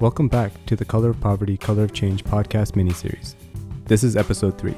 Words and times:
Welcome 0.00 0.28
back 0.28 0.52
to 0.66 0.76
the 0.76 0.84
Color 0.84 1.10
of 1.10 1.20
Poverty, 1.20 1.56
Color 1.56 1.82
of 1.82 1.92
Change 1.92 2.22
podcast 2.22 2.76
miniseries. 2.76 3.34
This 3.86 4.04
is 4.04 4.14
episode 4.14 4.56
3. 4.56 4.72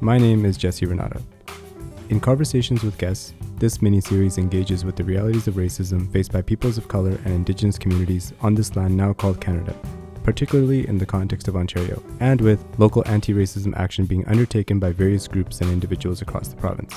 My 0.00 0.16
name 0.16 0.44
is 0.44 0.56
Jesse 0.56 0.86
Renata. 0.86 1.20
In 2.08 2.20
conversations 2.20 2.84
with 2.84 2.96
guests, 2.96 3.34
this 3.56 3.78
miniseries 3.78 4.38
engages 4.38 4.84
with 4.84 4.94
the 4.94 5.02
realities 5.02 5.48
of 5.48 5.54
racism 5.54 6.08
faced 6.12 6.30
by 6.30 6.42
peoples 6.42 6.78
of 6.78 6.86
color 6.86 7.18
and 7.24 7.34
Indigenous 7.34 7.78
communities 7.78 8.32
on 8.42 8.54
this 8.54 8.76
land 8.76 8.96
now 8.96 9.12
called 9.12 9.40
Canada, 9.40 9.74
particularly 10.22 10.86
in 10.86 10.98
the 10.98 11.06
context 11.06 11.48
of 11.48 11.56
Ontario, 11.56 12.00
and 12.20 12.40
with 12.40 12.64
local 12.78 13.02
anti 13.08 13.34
racism 13.34 13.76
action 13.76 14.06
being 14.06 14.24
undertaken 14.28 14.78
by 14.78 14.92
various 14.92 15.26
groups 15.26 15.60
and 15.60 15.72
individuals 15.72 16.22
across 16.22 16.46
the 16.46 16.54
province. 16.54 16.94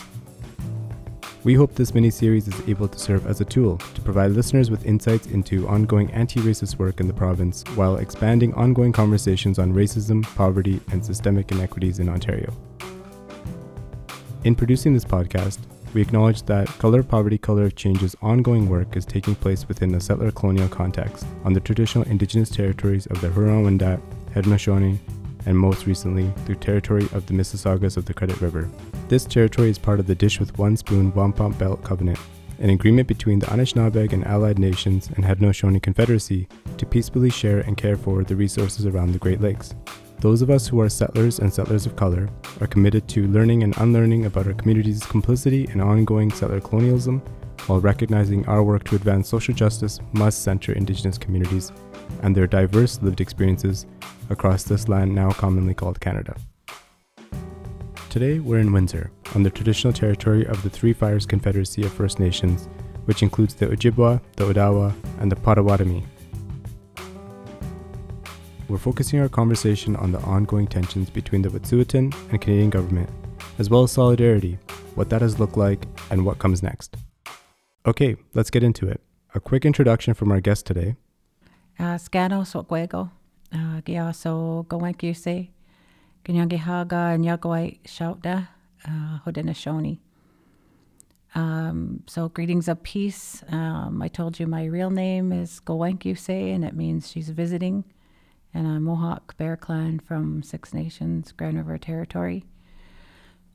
We 1.43 1.55
hope 1.55 1.75
this 1.75 1.93
mini 1.93 2.09
series 2.09 2.47
is 2.47 2.69
able 2.69 2.87
to 2.87 2.97
serve 2.97 3.27
as 3.27 3.41
a 3.41 3.45
tool 3.45 3.77
to 3.77 4.01
provide 4.01 4.31
listeners 4.31 4.71
with 4.71 4.85
insights 4.85 5.27
into 5.27 5.67
ongoing 5.67 6.09
anti 6.11 6.39
racist 6.39 6.77
work 6.77 7.01
in 7.01 7.07
the 7.07 7.13
province 7.13 7.65
while 7.75 7.97
expanding 7.97 8.53
ongoing 8.53 8.93
conversations 8.93 9.59
on 9.59 9.73
racism, 9.73 10.23
poverty, 10.35 10.79
and 10.93 11.05
systemic 11.05 11.51
inequities 11.51 11.99
in 11.99 12.07
Ontario. 12.07 12.53
In 14.45 14.55
producing 14.55 14.93
this 14.93 15.03
podcast, 15.03 15.59
we 15.93 16.01
acknowledge 16.01 16.43
that 16.43 16.69
Color 16.79 17.03
Poverty 17.03 17.37
Color 17.37 17.69
Change's 17.71 18.15
ongoing 18.21 18.69
work 18.69 18.95
is 18.95 19.05
taking 19.05 19.35
place 19.35 19.67
within 19.67 19.93
a 19.95 19.99
settler 19.99 20.31
colonial 20.31 20.69
context 20.69 21.25
on 21.43 21.51
the 21.51 21.59
traditional 21.59 22.07
Indigenous 22.07 22.49
territories 22.49 23.05
of 23.07 23.19
the 23.19 23.29
Huron-Wendat, 23.29 24.01
Haudenosaunee, 24.33 24.97
and 25.45 25.57
most 25.57 25.85
recently, 25.85 26.31
through 26.45 26.55
territory 26.55 27.07
of 27.13 27.25
the 27.25 27.33
Mississaugas 27.33 27.97
of 27.97 28.05
the 28.05 28.13
Credit 28.13 28.39
River. 28.41 28.69
This 29.07 29.25
territory 29.25 29.69
is 29.69 29.77
part 29.77 29.99
of 29.99 30.07
the 30.07 30.15
Dish 30.15 30.39
with 30.39 30.57
One 30.57 30.77
Spoon 30.77 31.13
Wampum 31.13 31.53
Belt 31.53 31.83
Covenant, 31.83 32.19
an 32.59 32.69
agreement 32.69 33.07
between 33.07 33.39
the 33.39 33.45
Anishinaabeg 33.47 34.13
and 34.13 34.25
allied 34.25 34.59
nations 34.59 35.09
and 35.15 35.25
Haudenosaunee 35.25 35.81
Confederacy 35.81 36.47
to 36.77 36.85
peacefully 36.85 37.29
share 37.29 37.59
and 37.61 37.77
care 37.77 37.97
for 37.97 38.23
the 38.23 38.35
resources 38.35 38.85
around 38.85 39.11
the 39.11 39.19
Great 39.19 39.41
Lakes. 39.41 39.75
Those 40.19 40.41
of 40.41 40.49
us 40.49 40.67
who 40.67 40.79
are 40.79 40.87
settlers 40.87 41.39
and 41.39 41.53
settlers 41.53 41.85
of 41.85 41.97
color 41.97 42.29
are 42.61 42.67
committed 42.67 43.09
to 43.09 43.27
learning 43.27 43.63
and 43.63 43.75
unlearning 43.77 44.25
about 44.25 44.47
our 44.47 44.53
community's 44.53 45.05
complicity 45.05 45.67
in 45.73 45.81
ongoing 45.81 46.31
settler 46.31 46.61
colonialism 46.61 47.21
while 47.67 47.81
recognizing 47.81 48.45
our 48.45 48.63
work 48.63 48.83
to 48.85 48.95
advance 48.95 49.27
social 49.27 49.53
justice 49.53 49.99
must 50.13 50.43
center 50.43 50.73
Indigenous 50.73 51.17
communities 51.17 51.71
and 52.21 52.35
their 52.35 52.47
diverse 52.47 53.01
lived 53.01 53.21
experiences 53.21 53.85
across 54.29 54.63
this 54.63 54.87
land 54.87 55.13
now 55.13 55.31
commonly 55.31 55.73
called 55.73 55.99
Canada. 55.99 56.35
Today, 58.09 58.39
we're 58.39 58.59
in 58.59 58.71
Windsor, 58.71 59.11
on 59.33 59.43
the 59.43 59.49
traditional 59.49 59.91
territory 59.91 60.45
of 60.45 60.61
the 60.61 60.69
Three 60.69 60.93
Fires 60.93 61.25
Confederacy 61.25 61.83
of 61.83 61.91
First 61.91 62.19
Nations, 62.19 62.67
which 63.05 63.23
includes 63.23 63.55
the 63.55 63.67
Ojibwa, 63.67 64.21
the 64.35 64.45
Odawa, 64.45 64.93
and 65.19 65.31
the 65.31 65.35
Potawatomi. 65.35 66.05
We're 68.69 68.77
focusing 68.77 69.19
our 69.19 69.29
conversation 69.29 69.95
on 69.95 70.11
the 70.11 70.19
ongoing 70.21 70.67
tensions 70.67 71.09
between 71.09 71.41
the 71.41 71.49
Wet'suwet'en 71.49 72.13
and 72.31 72.41
Canadian 72.41 72.69
government, 72.69 73.09
as 73.59 73.69
well 73.69 73.83
as 73.83 73.91
solidarity, 73.91 74.57
what 74.95 75.09
that 75.09 75.21
has 75.21 75.39
looked 75.39 75.57
like, 75.57 75.85
and 76.11 76.25
what 76.25 76.39
comes 76.39 76.63
next. 76.63 76.95
Okay, 77.85 78.15
let's 78.33 78.49
get 78.49 78.63
into 78.63 78.87
it. 78.87 79.01
A 79.35 79.39
quick 79.39 79.65
introduction 79.65 80.13
from 80.13 80.31
our 80.31 80.39
guest 80.39 80.65
today. 80.65 80.95
Uh, 81.79 81.97
Scano 81.97 82.45
Sokwago, 83.53 83.77
uh, 83.77 83.81
Giaso 83.81 84.65
Gowenkyuse, 84.67 85.49
Ganyangi 86.25 86.57
Haga 86.57 87.13
and 87.13 87.25
Yagwai 87.25 87.79
Shauda, 87.85 88.47
so 92.07 92.29
greetings 92.29 92.67
of 92.67 92.83
peace. 92.83 93.43
Um, 93.49 94.01
I 94.01 94.07
told 94.07 94.39
you 94.39 94.47
my 94.47 94.65
real 94.65 94.89
name 94.89 95.31
is 95.31 95.59
Gowenkyuse, 95.65 96.53
and 96.53 96.63
it 96.63 96.75
means 96.75 97.09
she's 97.09 97.29
visiting. 97.29 97.83
And 98.53 98.67
I'm 98.67 98.83
Mohawk 98.83 99.35
Bear 99.37 99.57
Clan 99.57 99.99
from 99.99 100.43
Six 100.43 100.73
Nations 100.73 101.31
Grand 101.31 101.57
River 101.57 101.79
Territory, 101.79 102.45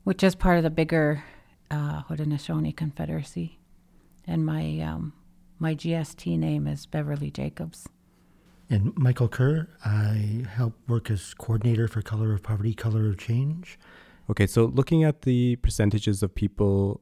which 0.03 0.23
is 0.23 0.35
part 0.35 0.57
of 0.57 0.63
the 0.63 0.69
bigger 0.69 1.23
uh, 1.71 2.03
Haudenosaunee 2.03 2.75
Confederacy. 2.75 3.59
And 4.27 4.45
my 4.45 4.79
um, 4.79 5.13
my 5.57 5.73
GST 5.73 6.37
name 6.37 6.67
is 6.67 6.85
Beverly 6.85 7.31
Jacobs. 7.31 7.87
And 8.69 8.95
Michael 8.95 9.27
Kerr, 9.27 9.67
I 9.83 10.45
help 10.47 10.73
work 10.87 11.09
as 11.09 11.33
coordinator 11.33 11.87
for 11.87 12.01
Color 12.01 12.33
of 12.33 12.43
Poverty, 12.43 12.75
Color 12.75 13.07
of 13.07 13.17
Change. 13.17 13.79
Okay, 14.29 14.45
so 14.45 14.65
looking 14.65 15.03
at 15.03 15.23
the 15.23 15.55
percentages 15.57 16.21
of 16.21 16.35
people 16.35 17.01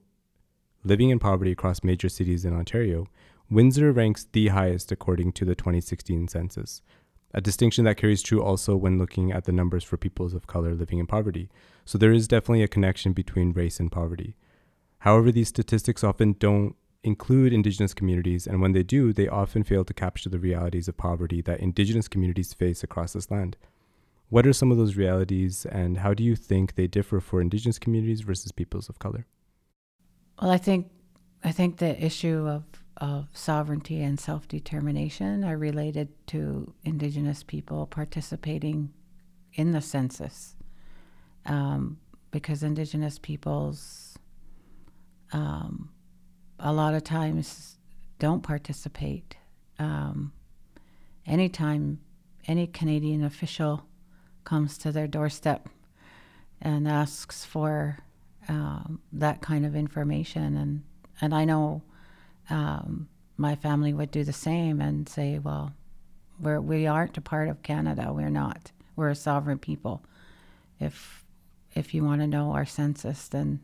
living 0.86 1.10
in 1.10 1.20
poverty 1.20 1.52
across 1.52 1.84
major 1.84 2.08
cities 2.08 2.46
in 2.46 2.54
Ontario, 2.54 3.08
Windsor 3.50 3.92
ranks 3.92 4.28
the 4.32 4.48
highest 4.48 4.92
according 4.94 5.34
to 5.34 5.44
the 5.44 5.56
2016 5.56 6.30
census. 6.30 6.82
A 7.34 7.42
distinction 7.42 7.84
that 7.84 7.98
carries 7.98 8.22
true 8.22 8.42
also 8.42 8.78
when 8.78 8.98
looking 8.98 9.34
at 9.34 9.44
the 9.44 9.52
numbers 9.52 9.84
for 9.84 9.98
peoples 9.98 10.34
of 10.34 10.48
color 10.48 10.74
living 10.74 11.00
in 11.00 11.08
poverty. 11.08 11.50
So 11.84 11.98
there 11.98 12.14
is 12.14 12.30
definitely 12.30 12.64
a 12.64 12.70
connection 12.70 13.12
between 13.12 13.52
race 13.52 13.82
and 13.82 13.92
poverty. 13.92 14.36
However, 15.00 15.32
these 15.34 15.50
statistics 15.50 16.04
often 16.04 16.34
don't 16.40 16.76
include 17.08 17.54
Indigenous 17.54 17.94
communities, 17.94 18.46
and 18.46 18.62
when 18.62 18.74
they 18.74 18.84
do, 18.84 19.14
they 19.14 19.30
often 19.30 19.64
fail 19.64 19.86
to 19.86 19.94
capture 19.94 20.30
the 20.30 20.38
realities 20.40 20.88
of 20.88 20.98
poverty 20.98 21.42
that 21.42 21.62
Indigenous 21.62 22.10
communities 22.10 22.54
face 22.54 22.84
across 22.84 23.14
this 23.14 23.32
land. 23.32 23.56
What 24.30 24.46
are 24.46 24.52
some 24.52 24.72
of 24.72 24.78
those 24.78 24.98
realities, 24.98 25.66
and 25.66 26.00
how 26.00 26.14
do 26.14 26.22
you 26.22 26.36
think 26.36 26.76
they 26.76 26.86
differ 26.86 27.22
for 27.22 27.40
Indigenous 27.40 27.80
communities 27.80 28.22
versus 28.22 28.52
peoples 28.52 28.90
of 28.90 29.00
color? 29.00 29.26
Well, 30.42 30.52
I 30.52 30.58
think 30.58 30.92
I 31.44 31.52
think 31.54 31.78
the 31.78 32.04
issue 32.04 32.46
of 32.48 32.64
of 32.98 33.30
sovereignty 33.32 34.02
and 34.02 34.20
self 34.20 34.48
determination 34.48 35.44
are 35.46 35.58
related 35.58 36.10
to 36.28 36.74
Indigenous 36.84 37.42
people 37.42 37.88
participating 37.88 38.92
in 39.54 39.72
the 39.72 39.82
census, 39.82 40.56
um, 41.46 42.00
because 42.32 42.64
Indigenous 42.64 43.18
peoples 43.18 44.20
um, 45.32 45.90
a 46.60 46.74
lot 46.74 46.94
of 46.94 47.04
times 47.04 47.78
don't 48.20 48.42
participate. 48.42 49.36
Um, 49.80 50.34
anytime 51.26 52.00
any 52.48 52.68
Canadian 52.68 53.24
official 53.24 53.86
comes 54.44 54.78
to 54.80 54.92
their 54.92 55.08
doorstep 55.08 55.70
and 56.62 56.88
asks 56.88 57.46
for 57.46 58.00
um, 58.48 59.02
that 59.12 59.42
kind 59.42 59.66
of 59.66 59.76
information, 59.76 60.56
and 60.56 60.84
and 61.22 61.34
I 61.34 61.46
know 61.46 61.84
um, 62.50 63.10
my 63.36 63.56
family 63.56 63.94
would 63.94 64.12
do 64.12 64.24
the 64.24 64.34
same 64.34 64.82
and 64.82 65.08
say, 65.08 65.38
well, 65.40 65.74
we're 66.40 66.62
we 66.62 66.88
aren't 66.88 67.18
a 67.18 67.22
part 67.22 67.50
of 67.50 67.62
Canada. 67.62 68.12
We're 68.14 68.30
not. 68.30 68.72
We're 68.96 69.10
a 69.10 69.16
sovereign 69.16 69.60
people. 69.60 70.04
If 70.80 71.26
if 71.76 71.94
you 71.94 72.04
want 72.04 72.22
to 72.22 72.28
know 72.28 72.54
our 72.54 72.66
census, 72.66 73.28
then 73.28 73.60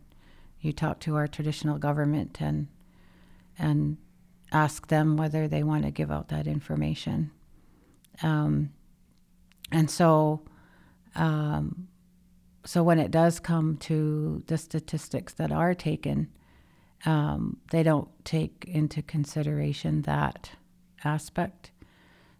you 0.60 0.72
talk 0.72 1.00
to 1.02 1.16
our 1.16 1.28
traditional 1.28 1.78
government 1.78 2.40
and 2.40 2.68
and 3.58 3.98
ask 4.52 4.88
them 4.88 5.18
whether 5.18 5.48
they 5.48 5.64
want 5.64 5.84
to 5.84 5.92
give 5.92 6.12
out 6.12 6.30
that 6.30 6.48
information. 6.48 7.32
Um, 8.22 8.72
and 9.72 9.90
so, 9.90 10.42
um, 11.16 11.88
so 12.66 12.84
when 12.84 13.00
it 13.00 13.12
does 13.12 13.40
come 13.40 13.78
to 13.78 14.44
the 14.48 14.58
statistics 14.58 15.34
that 15.34 15.52
are 15.52 15.74
taken, 15.74 16.30
um, 17.06 17.58
they 17.72 17.84
don't 17.84 18.10
take 18.24 18.66
into 18.68 19.02
consideration 19.02 20.04
that 20.04 20.52
aspect. 21.04 21.72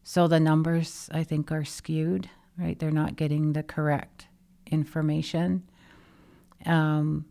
So 0.04 0.28
the 0.28 0.40
numbers, 0.40 1.10
I 1.12 1.24
think, 1.24 1.52
are 1.52 1.66
skewed. 1.66 2.30
Right, 2.56 2.78
they're 2.78 2.92
not 2.92 3.16
getting 3.16 3.54
the 3.54 3.64
correct 3.64 4.28
information, 4.68 5.64
um, 6.68 7.26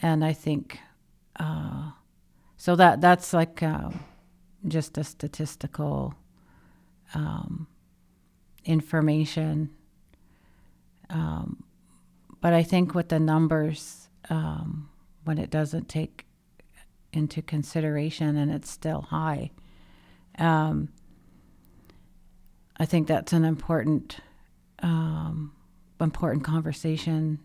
and 0.00 0.24
I 0.24 0.32
think. 0.32 0.78
Uh, 1.40 1.90
so 2.64 2.74
that 2.76 3.02
that's 3.02 3.34
like 3.34 3.62
um, 3.62 4.00
just 4.66 4.96
a 4.96 5.04
statistical 5.04 6.14
um, 7.12 7.66
information. 8.64 9.68
Um, 11.10 11.62
but 12.40 12.54
I 12.54 12.62
think 12.62 12.94
with 12.94 13.10
the 13.10 13.20
numbers, 13.20 14.08
um, 14.30 14.88
when 15.24 15.36
it 15.36 15.50
doesn't 15.50 15.90
take 15.90 16.24
into 17.12 17.42
consideration 17.42 18.34
and 18.38 18.50
it's 18.50 18.70
still 18.70 19.02
high, 19.02 19.50
um, 20.38 20.88
I 22.78 22.86
think 22.86 23.08
that's 23.08 23.34
an 23.34 23.44
important 23.44 24.20
um, 24.78 25.52
important 26.00 26.44
conversation 26.44 27.40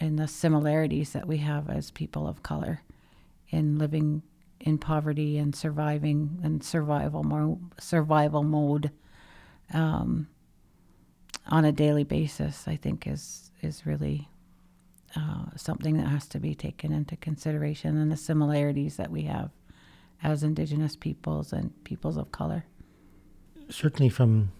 in 0.00 0.16
the 0.16 0.26
similarities 0.26 1.12
that 1.12 1.28
we 1.28 1.36
have 1.36 1.70
as 1.70 1.92
people 1.92 2.26
of 2.26 2.42
color 2.42 2.82
in 3.50 3.78
living 3.78 4.24
in 4.60 4.78
poverty 4.78 5.38
and 5.38 5.54
surviving 5.54 6.40
and 6.42 6.62
survival 6.62 7.22
mo- 7.22 7.60
survival 7.78 8.42
mode 8.42 8.90
um, 9.72 10.28
on 11.48 11.64
a 11.64 11.72
daily 11.72 12.04
basis, 12.04 12.66
I 12.66 12.76
think 12.76 13.06
is 13.06 13.50
is 13.62 13.86
really 13.86 14.28
uh, 15.14 15.46
something 15.56 15.96
that 15.96 16.08
has 16.08 16.26
to 16.28 16.38
be 16.38 16.54
taken 16.54 16.92
into 16.92 17.16
consideration, 17.16 17.96
and 17.96 18.10
the 18.10 18.16
similarities 18.16 18.96
that 18.96 19.10
we 19.10 19.22
have 19.22 19.50
as 20.22 20.42
Indigenous 20.42 20.96
peoples 20.96 21.52
and 21.52 21.72
peoples 21.84 22.16
of 22.16 22.32
color. 22.32 22.64
Certainly, 23.68 24.10
from 24.10 24.52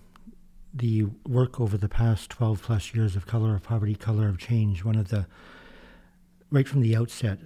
the 0.72 1.06
work 1.26 1.60
over 1.60 1.78
the 1.78 1.88
past 1.88 2.30
12 2.30 2.62
plus 2.62 2.94
years 2.94 3.16
of 3.16 3.26
Color 3.26 3.54
of 3.54 3.62
Poverty, 3.62 3.94
Color 3.94 4.28
of 4.28 4.38
Change, 4.38 4.84
one 4.84 4.96
of 4.96 5.08
the, 5.08 5.26
right 6.50 6.68
from 6.68 6.80
the 6.82 6.94
outset, 6.94 7.38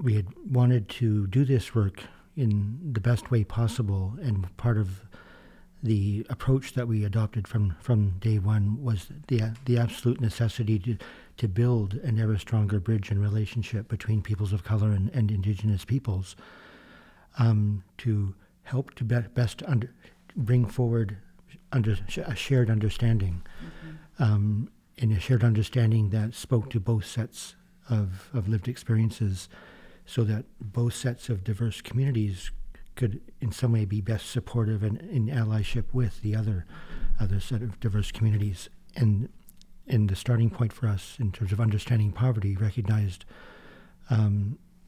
we 0.00 0.14
had 0.14 0.26
wanted 0.50 0.88
to 0.88 1.26
do 1.28 1.44
this 1.44 1.74
work 1.74 2.02
in 2.36 2.78
the 2.92 3.00
best 3.00 3.30
way 3.30 3.44
possible. 3.44 4.14
And 4.20 4.54
part 4.56 4.76
of 4.76 5.02
the 5.82 6.26
approach 6.28 6.74
that 6.74 6.88
we 6.88 7.04
adopted 7.04 7.46
from, 7.46 7.76
from 7.80 8.18
day 8.18 8.38
one 8.38 8.82
was 8.82 9.08
the, 9.28 9.52
the 9.64 9.78
absolute 9.78 10.20
necessity 10.20 10.78
to, 10.80 10.98
to 11.36 11.48
build 11.48 11.94
an 11.94 12.18
ever 12.18 12.38
stronger 12.38 12.80
bridge 12.80 13.10
and 13.10 13.20
relationship 13.20 13.88
between 13.88 14.22
peoples 14.22 14.52
of 14.52 14.64
color 14.64 14.90
and, 14.90 15.10
and 15.14 15.30
indigenous 15.30 15.84
peoples 15.84 16.36
um, 17.38 17.82
to 17.98 18.34
help 18.64 18.94
to 18.94 19.04
be- 19.04 19.20
best 19.34 19.62
under, 19.66 19.92
bring 20.34 20.66
forward 20.66 21.16
under, 21.72 21.96
a 22.24 22.34
shared 22.34 22.70
understanding, 22.70 23.42
mm-hmm. 23.58 24.22
um, 24.22 24.68
and 24.98 25.12
a 25.12 25.20
shared 25.20 25.44
understanding 25.44 26.10
that 26.10 26.34
spoke 26.34 26.70
to 26.70 26.80
both 26.80 27.04
sets 27.04 27.54
of, 27.88 28.30
of 28.32 28.48
lived 28.48 28.66
experiences, 28.66 29.48
so 30.06 30.24
that 30.24 30.44
both 30.60 30.94
sets 30.94 31.28
of 31.28 31.44
diverse 31.44 31.80
communities 31.80 32.50
could, 32.94 33.20
in 33.40 33.52
some 33.52 33.72
way, 33.72 33.84
be 33.84 34.00
best 34.00 34.30
supportive 34.30 34.82
and 34.82 35.00
in 35.02 35.26
allyship 35.26 35.84
with 35.92 36.22
the 36.22 36.34
other 36.34 36.64
other 37.20 37.40
set 37.40 37.62
of 37.62 37.78
diverse 37.80 38.10
communities. 38.10 38.68
And 38.94 39.28
and 39.86 40.08
the 40.08 40.16
starting 40.16 40.50
point 40.50 40.72
for 40.72 40.88
us 40.88 41.16
in 41.20 41.30
terms 41.32 41.52
of 41.52 41.60
understanding 41.60 42.12
poverty 42.12 42.56
recognized 42.56 43.24
um, 44.10 44.58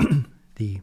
the, 0.56 0.81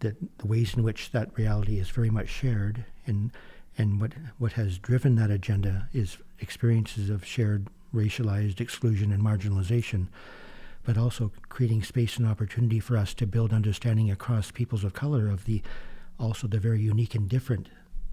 the 0.00 0.16
the 0.38 0.46
ways 0.46 0.74
in 0.74 0.82
which 0.82 1.10
that 1.10 1.36
reality 1.36 1.78
is 1.78 1.90
very 1.90 2.10
much 2.10 2.28
shared 2.28 2.84
and 3.06 3.32
and 3.78 4.00
what, 4.00 4.12
what 4.38 4.52
has 4.52 4.78
driven 4.78 5.16
that 5.16 5.30
agenda 5.30 5.88
is 5.92 6.18
experiences 6.40 7.08
of 7.08 7.24
shared 7.24 7.68
racialized 7.94 8.60
exclusion 8.60 9.12
and 9.12 9.22
marginalization, 9.22 10.08
but 10.84 10.98
also 10.98 11.30
creating 11.48 11.82
space 11.82 12.16
and 12.16 12.26
opportunity 12.26 12.80
for 12.80 12.96
us 12.96 13.14
to 13.14 13.26
build 13.26 13.52
understanding 13.52 14.10
across 14.10 14.50
peoples 14.50 14.84
of 14.84 14.92
color 14.92 15.28
of 15.28 15.44
the 15.44 15.62
also 16.18 16.46
the 16.46 16.58
very 16.58 16.80
unique 16.80 17.14
and 17.14 17.28
different 17.28 17.68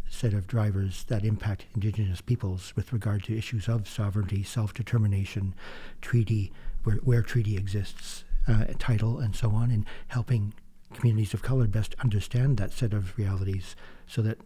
set 0.09 0.33
of 0.33 0.47
drivers 0.47 1.03
that 1.05 1.23
impact 1.23 1.65
indigenous 1.75 2.21
peoples 2.21 2.73
with 2.75 2.91
regard 2.91 3.23
to 3.23 3.37
issues 3.37 3.67
of 3.67 3.87
sovereignty, 3.87 4.43
self-determination, 4.43 5.53
treaty, 6.01 6.51
where, 6.83 6.95
where 6.97 7.21
treaty 7.21 7.55
exists, 7.55 8.23
uh, 8.47 8.65
title, 8.79 9.19
and 9.19 9.35
so 9.35 9.51
on, 9.51 9.69
and 9.69 9.85
helping 10.07 10.53
communities 10.93 11.33
of 11.33 11.43
color 11.43 11.67
best 11.67 11.95
understand 11.99 12.57
that 12.57 12.71
set 12.71 12.93
of 12.93 13.15
realities 13.17 13.75
so 14.07 14.21
that 14.21 14.39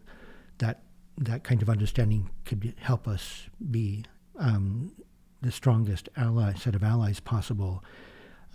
that 0.57 0.81
that 1.17 1.43
kind 1.43 1.61
of 1.61 1.69
understanding 1.69 2.29
could 2.43 2.73
help 2.79 3.07
us 3.07 3.47
be 3.71 4.03
um, 4.37 4.91
the 5.41 5.51
strongest 5.51 6.09
ally 6.17 6.53
set 6.53 6.75
of 6.75 6.83
allies 6.83 7.19
possible 7.19 7.83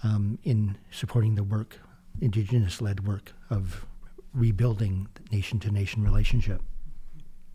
um, 0.03 0.39
in 0.43 0.79
supporting 0.91 1.35
the 1.35 1.45
work, 1.45 1.79
indigenous-led 2.21 3.07
work 3.07 3.33
of 3.51 3.87
rebuilding 4.33 5.09
nation-to-nation 5.33 6.03
relationship. 6.03 6.63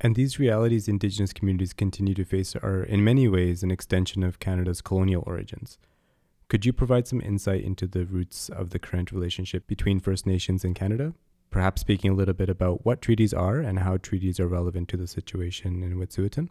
And 0.02 0.16
these 0.16 0.38
realities 0.38 0.88
Indigenous 0.88 1.32
communities 1.32 1.72
continue 1.72 2.14
to 2.16 2.26
face 2.26 2.56
are, 2.58 2.84
in 2.84 3.04
many 3.04 3.28
ways, 3.28 3.64
an 3.64 3.72
extension 3.72 4.24
of 4.24 4.40
Canada's 4.40 4.82
colonial 4.82 5.24
origins. 5.26 5.78
Could 6.50 6.66
you 6.66 6.74
provide 6.74 7.08
some 7.08 7.22
insight 7.22 7.64
into 7.64 7.88
the 7.88 8.06
roots 8.06 8.50
of 8.50 8.72
the 8.72 8.80
current 8.80 9.12
relationship 9.12 9.66
between 9.66 10.00
First 10.00 10.26
Nations 10.26 10.66
and 10.66 10.76
Canada? 10.76 11.14
perhaps 11.54 11.82
speaking 11.82 12.12
a 12.12 12.16
little 12.16 12.34
bit 12.34 12.50
about 12.50 12.84
what 12.84 13.02
treaties 13.02 13.34
are 13.34 13.60
and 13.60 13.80
how 13.80 13.96
treaties 13.98 14.40
are 14.40 14.48
relevant 14.48 14.90
to 14.90 14.98
the 14.98 15.08
situation 15.08 15.84
in 15.84 15.98
Wet'suwet'en? 15.98 16.50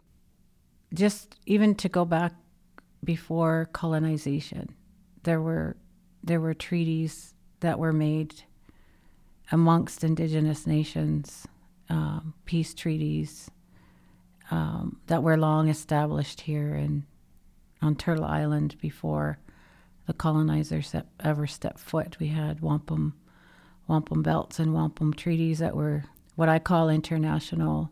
Just 0.93 1.35
even 1.45 1.75
to 1.75 1.89
go 1.89 2.05
back 2.05 2.33
before 3.03 3.69
colonization, 3.73 4.73
there 5.23 5.41
were 5.41 5.75
there 6.23 6.39
were 6.39 6.53
treaties 6.53 7.33
that 7.59 7.77
were 7.79 7.93
made 7.93 8.43
amongst 9.51 10.03
indigenous 10.03 10.65
nations, 10.65 11.47
um, 11.89 12.33
peace 12.45 12.73
treaties 12.73 13.51
um, 14.51 14.99
that 15.07 15.23
were 15.23 15.37
long 15.37 15.67
established 15.69 16.41
here 16.41 16.75
in 16.75 17.05
on 17.81 17.95
Turtle 17.95 18.23
Island 18.23 18.77
before 18.79 19.37
the 20.07 20.13
colonizers 20.13 20.95
ever 21.19 21.45
stepped 21.45 21.79
foot. 21.79 22.17
We 22.19 22.27
had 22.27 22.61
wampum 22.61 23.13
wampum 23.87 24.23
belts 24.23 24.59
and 24.59 24.73
wampum 24.73 25.13
treaties 25.13 25.59
that 25.59 25.75
were 25.75 26.05
what 26.35 26.47
I 26.47 26.59
call 26.59 26.89
international 26.89 27.91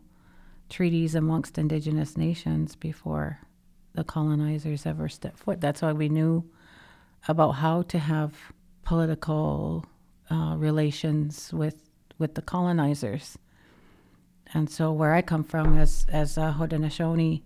treaties 0.70 1.14
amongst 1.14 1.58
indigenous 1.58 2.16
nations 2.16 2.74
before 2.74 3.40
the 3.94 4.04
colonizers 4.04 4.86
ever 4.86 5.08
stepped 5.08 5.38
foot. 5.38 5.60
That's 5.60 5.82
why 5.82 5.92
we 5.92 6.08
knew 6.08 6.44
about 7.28 7.52
how 7.52 7.82
to 7.82 7.98
have 7.98 8.34
political 8.84 9.84
uh, 10.30 10.54
relations 10.56 11.52
with 11.52 11.88
with 12.18 12.34
the 12.34 12.42
colonizers. 12.42 13.38
And 14.54 14.68
so, 14.70 14.92
where 14.92 15.14
I 15.14 15.22
come 15.22 15.44
from 15.44 15.78
as 15.78 16.06
as 16.10 16.36
a 16.36 16.54
Haudenosaunee, 16.58 17.42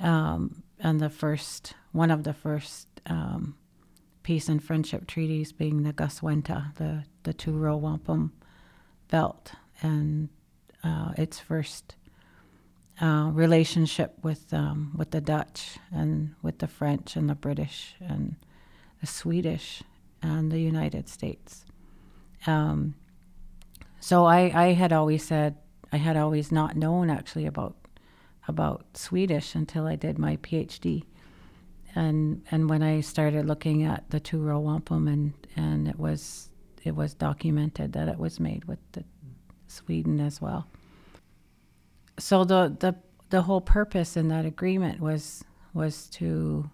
um, 0.00 0.62
and 0.78 1.00
the 1.00 1.10
first 1.10 1.74
one 1.92 2.10
of 2.10 2.24
the 2.24 2.32
first 2.32 2.88
um, 3.06 3.56
peace 4.22 4.48
and 4.48 4.62
friendship 4.62 5.06
treaties 5.06 5.52
being 5.52 5.84
the 5.84 5.92
Goswenta, 5.92 6.74
the, 6.76 7.04
the 7.22 7.32
two-row 7.32 7.78
wampum 7.78 8.30
belt, 9.10 9.52
and 9.80 10.28
uh, 10.84 11.12
its 11.16 11.40
first 11.40 11.96
uh, 13.00 13.30
relationship 13.32 14.18
with 14.22 14.52
um, 14.52 14.92
with 14.96 15.12
the 15.12 15.20
Dutch 15.20 15.78
and 15.90 16.34
with 16.42 16.58
the 16.58 16.68
French 16.68 17.16
and 17.16 17.28
the 17.28 17.34
British 17.34 17.94
and 18.00 18.36
the 19.00 19.06
Swedish 19.06 19.82
and 20.22 20.50
the 20.50 20.60
United 20.60 21.08
States. 21.08 21.64
Um, 22.46 22.94
so 24.00 24.24
I, 24.24 24.52
I 24.54 24.72
had 24.72 24.92
always 24.92 25.24
said 25.24 25.56
I 25.92 25.96
had 25.96 26.16
always 26.16 26.52
not 26.52 26.76
known 26.76 27.10
actually 27.10 27.46
about 27.46 27.76
about 28.46 28.96
Swedish 28.96 29.54
until 29.54 29.86
I 29.86 29.96
did 29.96 30.18
my 30.18 30.36
PhD 30.38 31.04
and 31.94 32.42
and 32.50 32.68
when 32.68 32.82
I 32.82 33.00
started 33.00 33.46
looking 33.46 33.82
at 33.82 34.10
the 34.10 34.20
two 34.20 34.40
row 34.40 34.60
wampum 34.60 35.08
and 35.08 35.32
and 35.56 35.88
it 35.88 35.98
was 35.98 36.50
it 36.84 36.94
was 36.94 37.14
documented 37.14 37.92
that 37.92 38.08
it 38.08 38.18
was 38.18 38.38
made 38.38 38.64
with 38.64 38.78
the 38.92 39.04
Sweden 39.66 40.20
as 40.20 40.40
well. 40.40 40.68
So 42.18 42.44
the 42.44 42.76
the 42.78 42.94
the 43.30 43.42
whole 43.42 43.60
purpose 43.60 44.16
in 44.16 44.28
that 44.28 44.44
agreement 44.44 45.00
was 45.00 45.44
was 45.74 46.06
to 46.10 46.70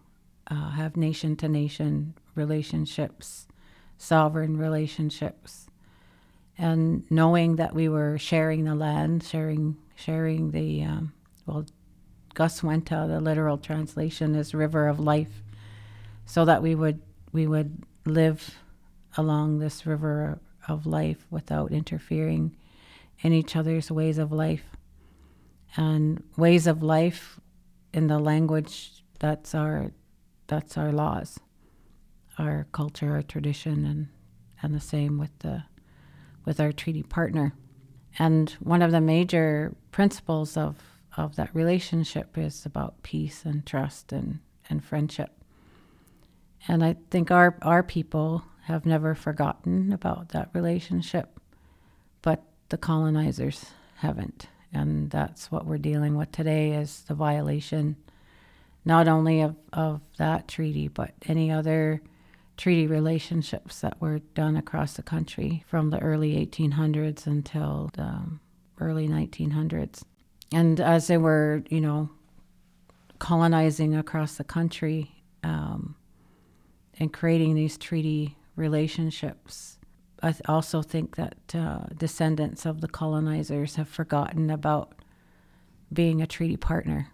uh, 0.49 0.71
have 0.71 0.97
nation 0.97 1.37
to 1.37 1.49
nation 1.49 2.15
relationships, 2.35 3.47
sovereign 3.97 4.57
relationships, 4.57 5.67
and 6.57 7.11
knowing 7.11 7.57
that 7.57 7.75
we 7.75 7.89
were 7.89 8.19
sharing 8.19 8.65
the 8.65 8.75
land, 8.75 9.23
sharing 9.23 9.77
sharing 9.97 10.51
the 10.51 10.83
um, 10.83 11.13
well 11.47 11.67
Goswenta, 12.35 13.09
the 13.09 13.21
literal 13.21 13.59
translation 13.59 14.35
is 14.35 14.55
river 14.55 14.89
of 14.89 14.99
life, 14.99 15.43
so 16.27 16.45
that 16.45 16.63
we 16.63 16.75
would 16.75 17.01
we 17.33 17.47
would 17.47 17.85
live 18.05 18.59
along 19.17 19.59
this 19.59 19.87
river 19.87 20.39
of 20.69 20.87
life 20.87 21.27
without 21.31 21.73
interfering 21.73 22.57
in 23.21 23.33
each 23.33 23.57
other's 23.57 23.91
ways 23.91 24.19
of 24.19 24.33
life. 24.33 24.65
And 25.77 26.23
ways 26.37 26.67
of 26.67 26.83
life 26.83 27.41
in 27.93 28.07
the 28.07 28.19
language 28.19 29.03
that's 29.19 29.55
our 29.55 29.91
that's 30.47 30.77
our 30.77 30.93
laws, 30.93 31.39
our 32.39 32.67
culture, 32.73 33.13
our 33.13 33.23
tradition 33.23 33.85
and 33.85 34.09
and 34.63 34.75
the 34.75 34.81
same 34.81 35.19
with 35.19 35.39
the 35.41 35.65
with 36.45 36.61
our 36.61 36.73
treaty 36.73 37.03
partner. 37.03 37.55
And 38.19 38.51
one 38.61 38.83
of 38.83 38.93
the 38.93 39.01
major 39.01 39.75
principles 39.91 40.57
of 40.57 40.77
of 41.17 41.37
that 41.37 41.55
relationship 41.55 42.37
is 42.37 42.67
about 42.67 43.03
peace 43.03 43.45
and 43.45 43.65
trust 43.65 44.13
and, 44.13 44.41
and 44.69 44.85
friendship. 44.85 45.31
And 46.67 46.85
I 46.85 46.97
think 47.11 47.31
our, 47.31 47.57
our 47.63 47.83
people 47.83 48.45
have 48.65 48.87
never 48.87 49.15
forgotten 49.15 49.93
about 49.93 50.31
that 50.31 50.51
relationship, 50.55 51.39
but 52.23 52.43
the 52.71 52.79
colonizers 52.79 53.67
haven't. 53.97 54.49
And 54.73 55.11
that's 55.11 55.53
what 55.53 55.67
we're 55.67 55.79
dealing 55.79 56.17
with 56.17 56.33
today 56.33 56.73
is 56.73 57.03
the 57.03 57.15
violation 57.15 57.97
not 58.85 59.09
only 59.09 59.41
of, 59.41 59.57
of 59.73 60.01
that 60.19 60.49
treaty, 60.49 60.89
but 60.89 61.13
any 61.27 61.51
other 61.51 62.03
treaty 62.57 62.87
relationships 62.87 63.81
that 63.81 64.01
were 64.01 64.21
done 64.35 64.57
across 64.57 64.95
the 64.95 65.03
country 65.03 65.65
from 65.67 65.91
the 65.91 65.99
early 66.01 66.35
1800s 66.47 67.27
until 67.27 67.91
the 67.95 68.21
early 68.81 69.09
1900s. 69.09 70.03
And 70.53 70.81
as 70.81 71.07
they 71.07 71.17
were, 71.17 71.65
you 71.69 71.81
know, 71.81 72.11
colonizing 73.19 73.97
across 73.97 74.37
the 74.37 74.45
country 74.45 75.11
um, 75.43 75.97
and 76.99 77.13
creating 77.13 77.55
these 77.55 77.77
treaty 77.77 78.37
relationships, 78.55 79.79
I 80.23 80.33
th- 80.33 80.43
also 80.47 80.83
think 80.83 81.17
that 81.17 81.55
uh, 81.55 81.87
descendants 81.97 82.67
of 82.67 82.81
the 82.81 82.89
colonizers 82.89 83.75
have 83.77 83.89
forgotten 83.89 84.51
about 84.51 84.95
being 85.93 86.23
a 86.23 86.27
treaty 86.27 86.57
partner 86.57 87.11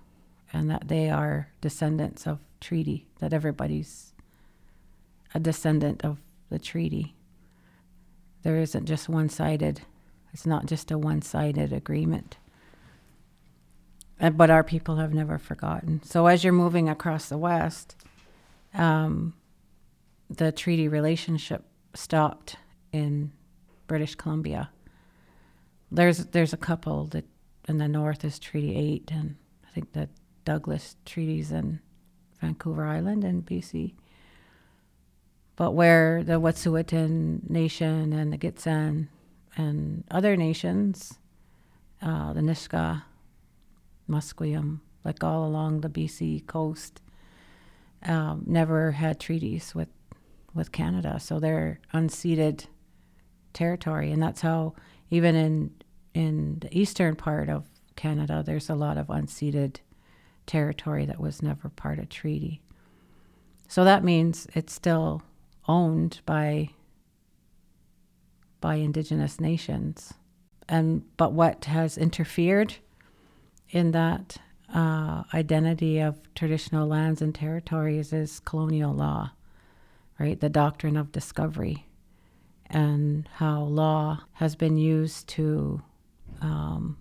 and 0.52 0.71
that 0.71 0.88
they 0.88 1.11
are 1.11 1.49
descendants 1.61 2.26
of 2.26 2.40
treaty, 2.61 3.07
that 3.21 3.33
everybody's 3.33 4.12
a 5.35 5.40
descendant 5.40 6.04
of 6.04 6.19
the 6.50 6.59
treaty. 6.59 7.14
There 8.42 8.57
isn't 8.57 8.87
just 8.87 9.09
one 9.09 9.28
sided, 9.28 9.83
it's 10.33 10.47
not 10.47 10.66
just 10.66 10.90
a 10.90 10.99
one 10.99 11.23
sided 11.23 11.73
agreement. 11.73 12.37
but 14.19 14.50
our 14.50 14.62
people 14.64 14.97
have 14.97 15.14
never 15.14 15.38
forgotten. 15.38 16.02
So 16.04 16.26
as 16.26 16.45
you're 16.45 16.52
moving 16.52 16.88
across 16.88 17.28
the 17.28 17.38
West, 17.38 17.97
um, 18.75 19.35
the 20.28 20.52
treaty 20.52 20.88
relationship 20.88 21.64
stopped 21.95 22.57
in 22.92 23.33
British 23.87 24.14
Columbia. 24.14 24.71
There's 25.90 26.19
there's 26.26 26.52
a 26.52 26.57
couple 26.59 27.07
that 27.07 27.25
in 27.69 27.78
the 27.78 27.88
north 27.88 28.25
is 28.25 28.38
Treaty 28.38 28.76
Eight, 28.76 29.11
and 29.11 29.37
I 29.66 29.71
think 29.71 29.92
the 29.92 30.09
Douglas 30.44 30.97
treaties 31.04 31.52
in 31.52 31.80
Vancouver 32.40 32.87
Island 32.87 33.25
and 33.25 33.44
BC. 33.44 33.94
But 35.56 35.73
where 35.73 36.25
the 36.25 36.40
Wet'suwet'en 36.40 37.49
Nation 37.50 38.12
and 38.12 38.32
the 38.32 38.38
Gitxsan 38.38 39.09
and 39.56 40.04
other 40.11 40.37
nations, 40.37 41.18
uh, 42.00 42.32
the 42.32 42.40
Nisga'a, 42.40 43.02
Musqueam, 44.09 44.80
like 45.04 45.23
all 45.23 45.47
along 45.47 45.80
the 45.82 45.88
BC 45.88 46.47
coast, 46.47 47.02
um, 48.04 48.44
never 48.47 48.92
had 48.92 49.20
treaties 49.20 49.75
with 49.75 49.88
with 50.54 50.73
Canada. 50.73 51.20
So 51.20 51.38
they're 51.38 51.78
unceded 51.94 52.66
territory, 53.52 54.11
and 54.11 54.23
that's 54.23 54.40
how 54.40 54.75
even 55.11 55.35
in 55.35 55.70
in 56.14 56.59
the 56.61 56.76
eastern 56.76 57.14
part 57.14 57.49
of 57.49 57.66
Canada, 57.97 58.42
there's 58.44 58.70
a 58.70 58.75
lot 58.75 58.97
of 58.97 59.09
unceded 59.09 59.76
territory 60.50 61.07
that 61.07 61.21
was 61.21 61.42
never 61.42 61.69
part 61.69 62.00
of 62.00 62.09
treaty. 62.09 62.61
So 63.69 63.85
that 63.85 64.02
means 64.02 64.49
it's 64.52 64.73
still 64.73 65.23
owned 65.69 66.21
by 66.26 66.71
by 68.61 68.75
indigenous 68.75 69.40
nations. 69.40 70.12
And 70.69 71.04
but 71.16 71.33
what 71.33 71.64
has 71.66 71.97
interfered 71.97 72.75
in 73.71 73.92
that 73.92 74.38
uh, 74.75 75.23
identity 75.33 76.00
of 76.00 76.19
traditional 76.35 76.88
lands 76.88 77.23
and 77.23 77.33
territories 77.33 78.12
is 78.12 78.40
colonial 78.40 78.92
law, 78.92 79.30
right? 80.19 80.40
The 80.40 80.49
doctrine 80.49 80.97
of 80.97 81.12
discovery, 81.12 81.87
and 82.66 83.28
how 83.35 83.62
law 83.62 84.25
has 84.33 84.57
been 84.57 84.76
used 84.76 85.28
to 85.28 85.80
um, 86.40 86.97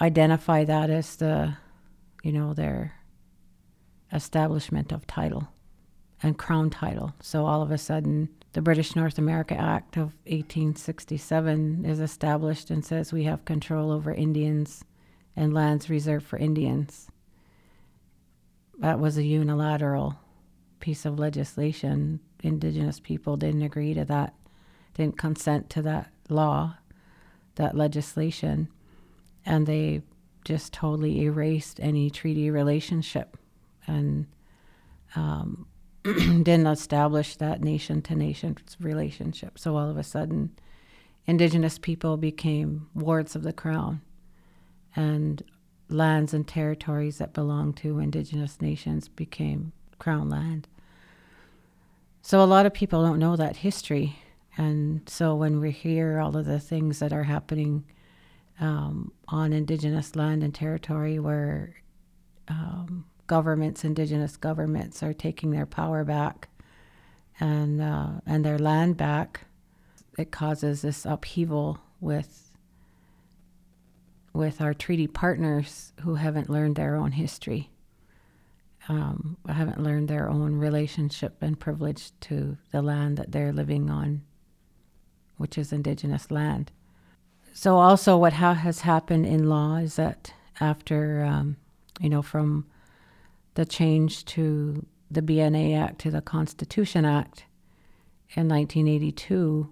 identify 0.00 0.64
that 0.64 0.90
as 0.90 1.16
the, 1.16 1.54
you 2.22 2.32
know, 2.32 2.54
their 2.54 2.94
establishment 4.12 4.92
of 4.92 5.06
title 5.06 5.48
and 6.22 6.38
crown 6.38 6.70
title. 6.70 7.14
So 7.20 7.46
all 7.46 7.62
of 7.62 7.70
a 7.70 7.78
sudden, 7.78 8.28
the 8.52 8.62
British 8.62 8.96
North 8.96 9.18
America 9.18 9.54
Act 9.54 9.96
of 9.96 10.14
1867 10.26 11.84
is 11.84 12.00
established 12.00 12.70
and 12.70 12.84
says 12.84 13.12
we 13.12 13.24
have 13.24 13.44
control 13.44 13.92
over 13.92 14.12
Indians 14.12 14.84
and 15.36 15.54
lands 15.54 15.88
reserved 15.88 16.26
for 16.26 16.36
Indians. 16.38 17.08
That 18.78 18.98
was 18.98 19.16
a 19.16 19.22
unilateral 19.22 20.18
piece 20.80 21.04
of 21.04 21.18
legislation. 21.18 22.20
Indigenous 22.42 22.98
people 22.98 23.36
didn't 23.36 23.62
agree 23.62 23.94
to 23.94 24.04
that, 24.06 24.34
didn't 24.94 25.18
consent 25.18 25.70
to 25.70 25.82
that 25.82 26.10
law, 26.28 26.76
that 27.54 27.76
legislation, 27.76 28.68
and 29.44 29.66
they 29.66 30.02
just 30.44 30.72
totally 30.72 31.22
erased 31.22 31.80
any 31.80 32.10
treaty 32.10 32.50
relationship 32.50 33.36
and 33.86 34.26
um, 35.14 35.66
didn't 36.02 36.66
establish 36.66 37.36
that 37.36 37.62
nation 37.62 38.00
to 38.02 38.14
nation 38.14 38.56
relationship. 38.80 39.58
So 39.58 39.76
all 39.76 39.90
of 39.90 39.96
a 39.96 40.02
sudden, 40.02 40.50
indigenous 41.26 41.78
people 41.78 42.16
became 42.16 42.88
wards 42.94 43.36
of 43.36 43.42
the 43.42 43.52
crown, 43.52 44.00
and 44.96 45.42
lands 45.88 46.32
and 46.32 46.46
territories 46.46 47.18
that 47.18 47.32
belonged 47.32 47.76
to 47.78 47.98
indigenous 47.98 48.60
nations 48.60 49.08
became 49.08 49.72
crown 49.98 50.28
land. 50.28 50.68
So 52.22 52.42
a 52.42 52.44
lot 52.44 52.66
of 52.66 52.74
people 52.74 53.02
don't 53.02 53.18
know 53.18 53.36
that 53.36 53.56
history. 53.56 54.18
And 54.56 55.08
so 55.08 55.34
when 55.34 55.60
we 55.60 55.70
hear 55.70 56.20
all 56.20 56.36
of 56.36 56.46
the 56.46 56.60
things 56.60 56.98
that 56.98 57.12
are 57.12 57.24
happening 57.24 57.84
um, 58.60 59.12
on 59.28 59.52
indigenous 59.52 60.14
land 60.14 60.44
and 60.44 60.54
territory 60.54 61.18
where 61.18 61.74
um, 62.48 63.06
governments, 63.26 63.84
indigenous 63.84 64.36
governments, 64.36 65.02
are 65.02 65.14
taking 65.14 65.50
their 65.50 65.66
power 65.66 66.04
back 66.04 66.48
and 67.40 67.80
uh, 67.80 68.10
and 68.26 68.44
their 68.44 68.58
land 68.58 68.96
back. 68.96 69.42
It 70.18 70.30
causes 70.30 70.82
this 70.82 71.06
upheaval 71.06 71.78
with 72.00 72.50
with 74.32 74.60
our 74.60 74.74
treaty 74.74 75.06
partners 75.06 75.92
who 76.02 76.14
haven't 76.16 76.50
learned 76.50 76.76
their 76.76 76.96
own 76.96 77.12
history, 77.12 77.70
um, 78.88 79.36
haven't 79.48 79.82
learned 79.82 80.08
their 80.08 80.28
own 80.28 80.56
relationship 80.56 81.36
and 81.40 81.58
privilege 81.58 82.12
to 82.20 82.56
the 82.70 82.82
land 82.82 83.16
that 83.16 83.32
they're 83.32 83.52
living 83.52 83.90
on, 83.90 84.22
which 85.36 85.58
is 85.58 85.72
indigenous 85.72 86.30
land. 86.30 86.70
So, 87.52 87.78
also, 87.78 88.16
what 88.16 88.34
ha- 88.34 88.54
has 88.54 88.80
happened 88.80 89.26
in 89.26 89.48
law 89.48 89.76
is 89.76 89.96
that 89.96 90.32
after, 90.60 91.24
um, 91.24 91.56
you 92.00 92.08
know, 92.08 92.22
from 92.22 92.66
the 93.54 93.64
change 93.64 94.24
to 94.26 94.86
the 95.10 95.22
BNA 95.22 95.76
Act 95.76 95.98
to 96.00 96.10
the 96.10 96.20
Constitution 96.20 97.04
Act 97.04 97.44
in 98.34 98.48
1982, 98.48 99.68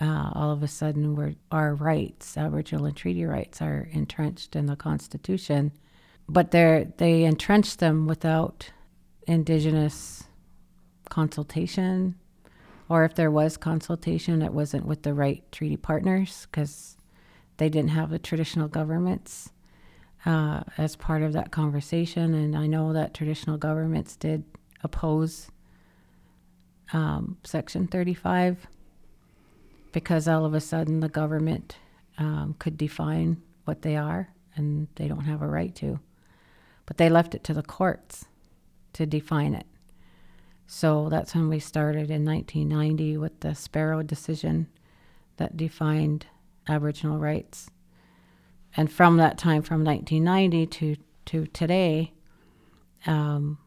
uh, 0.00 0.30
all 0.34 0.50
of 0.50 0.62
a 0.62 0.68
sudden 0.68 1.36
our 1.52 1.74
rights, 1.74 2.36
Aboriginal 2.36 2.86
and 2.86 2.96
treaty 2.96 3.24
rights, 3.24 3.62
are 3.62 3.88
entrenched 3.92 4.56
in 4.56 4.66
the 4.66 4.76
Constitution. 4.76 5.72
But 6.28 6.50
they 6.50 6.88
they 6.96 7.24
entrenched 7.24 7.78
them 7.78 8.06
without 8.06 8.70
Indigenous 9.26 10.24
consultation, 11.08 12.16
or 12.88 13.04
if 13.04 13.14
there 13.14 13.30
was 13.30 13.56
consultation, 13.56 14.42
it 14.42 14.52
wasn't 14.52 14.86
with 14.86 15.02
the 15.02 15.14
right 15.14 15.42
treaty 15.52 15.76
partners 15.76 16.48
because 16.50 16.96
they 17.56 17.68
didn't 17.68 17.90
have 17.90 18.10
the 18.10 18.18
traditional 18.18 18.68
governments 18.68 19.50
uh, 20.24 20.62
as 20.78 20.96
part 20.96 21.22
of 21.22 21.32
that 21.32 21.50
conversation. 21.50 22.34
And 22.34 22.56
I 22.56 22.66
know 22.66 22.92
that 22.92 23.14
traditional 23.14 23.58
governments 23.58 24.16
did 24.16 24.44
oppose 24.82 25.50
um, 26.92 27.36
Section 27.44 27.86
35 27.86 28.66
because 29.92 30.26
all 30.26 30.44
of 30.44 30.54
a 30.54 30.60
sudden 30.60 31.00
the 31.00 31.08
government 31.08 31.76
um, 32.18 32.54
could 32.58 32.76
define 32.76 33.42
what 33.64 33.82
they 33.82 33.96
are 33.96 34.28
and 34.54 34.88
they 34.96 35.08
don't 35.08 35.24
have 35.24 35.42
a 35.42 35.46
right 35.46 35.74
to. 35.76 36.00
But 36.86 36.96
they 36.96 37.08
left 37.08 37.34
it 37.34 37.44
to 37.44 37.54
the 37.54 37.62
courts 37.62 38.26
to 38.94 39.06
define 39.06 39.54
it. 39.54 39.66
So 40.66 41.08
that's 41.08 41.34
when 41.34 41.48
we 41.48 41.58
started 41.58 42.10
in 42.10 42.24
1990 42.24 43.16
with 43.18 43.40
the 43.40 43.54
Sparrow 43.54 44.02
decision 44.02 44.68
that 45.36 45.56
defined 45.56 46.26
Aboriginal 46.68 47.18
rights 47.18 47.70
and 48.76 48.90
from 48.90 49.18
that 49.18 49.38
time, 49.38 49.62
from 49.62 49.84
1990 49.84 50.66
to 50.66 50.96
to 51.24 51.46
today, 51.48 52.12
um, 53.06 53.58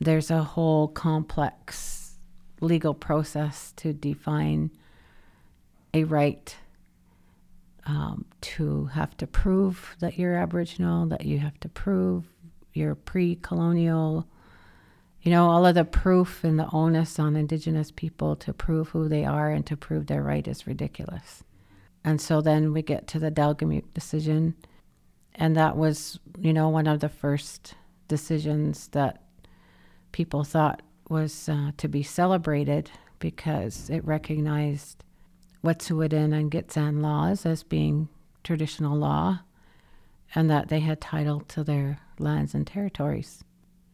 there's 0.00 0.30
a 0.30 0.42
whole 0.42 0.88
complex 0.88 2.18
legal 2.60 2.94
process 2.94 3.72
to 3.76 3.92
define 3.92 4.70
a 5.94 6.04
right 6.04 6.56
um, 7.86 8.24
to 8.40 8.84
have 8.86 9.16
to 9.16 9.26
prove 9.26 9.96
that 9.98 10.16
you're 10.16 10.36
Aboriginal, 10.36 11.06
that 11.06 11.24
you 11.24 11.38
have 11.40 11.58
to 11.60 11.68
prove 11.68 12.24
you're 12.74 12.94
pre 12.94 13.36
colonial. 13.36 14.28
You 15.22 15.30
know, 15.30 15.48
all 15.48 15.64
of 15.64 15.76
the 15.76 15.84
proof 15.84 16.42
and 16.42 16.58
the 16.58 16.68
onus 16.72 17.18
on 17.18 17.36
Indigenous 17.36 17.92
people 17.92 18.34
to 18.36 18.52
prove 18.52 18.88
who 18.88 19.08
they 19.08 19.24
are 19.24 19.50
and 19.50 19.64
to 19.66 19.76
prove 19.76 20.08
their 20.08 20.22
right 20.22 20.46
is 20.46 20.66
ridiculous. 20.66 21.44
And 22.04 22.20
so 22.20 22.40
then 22.40 22.72
we 22.72 22.82
get 22.82 23.06
to 23.08 23.18
the 23.18 23.30
Delgamuukw 23.30 23.94
decision. 23.94 24.54
And 25.34 25.56
that 25.56 25.76
was, 25.76 26.18
you 26.38 26.52
know, 26.52 26.68
one 26.68 26.86
of 26.86 27.00
the 27.00 27.08
first 27.08 27.74
decisions 28.08 28.88
that 28.88 29.22
people 30.12 30.44
thought 30.44 30.82
was 31.08 31.48
uh, 31.48 31.72
to 31.76 31.88
be 31.88 32.02
celebrated 32.02 32.90
because 33.18 33.88
it 33.88 34.04
recognized 34.04 35.04
Wet'suwet'en 35.64 36.34
and 36.34 36.50
Gitxsan 36.50 37.00
laws 37.00 37.46
as 37.46 37.62
being 37.62 38.08
traditional 38.42 38.96
law 38.96 39.40
and 40.34 40.50
that 40.50 40.68
they 40.68 40.80
had 40.80 41.00
title 41.00 41.40
to 41.40 41.62
their 41.62 42.00
lands 42.18 42.54
and 42.54 42.66
territories. 42.66 43.44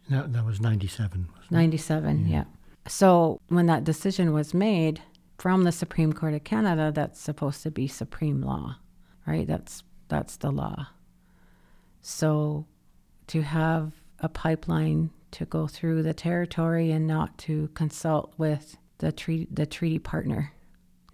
That, 0.08 0.32
that 0.32 0.44
was 0.44 0.60
97. 0.60 1.28
97, 1.50 2.26
yeah. 2.26 2.36
yeah. 2.36 2.44
So 2.86 3.40
when 3.48 3.66
that 3.66 3.84
decision 3.84 4.32
was 4.32 4.54
made, 4.54 5.02
from 5.38 5.62
the 5.62 5.72
Supreme 5.72 6.12
Court 6.12 6.34
of 6.34 6.44
Canada 6.44 6.92
that's 6.92 7.20
supposed 7.20 7.62
to 7.62 7.70
be 7.70 7.86
supreme 7.86 8.42
law, 8.42 8.76
right? 9.26 9.46
That's 9.46 9.84
that's 10.08 10.36
the 10.36 10.50
law. 10.50 10.88
So 12.02 12.66
to 13.28 13.42
have 13.42 13.92
a 14.20 14.28
pipeline 14.28 15.10
to 15.30 15.44
go 15.44 15.66
through 15.66 16.02
the 16.02 16.14
territory 16.14 16.90
and 16.90 17.06
not 17.06 17.36
to 17.38 17.68
consult 17.74 18.32
with 18.36 18.76
the 18.98 19.12
treaty 19.12 19.46
the 19.50 19.66
treaty 19.66 19.98
partner 19.98 20.52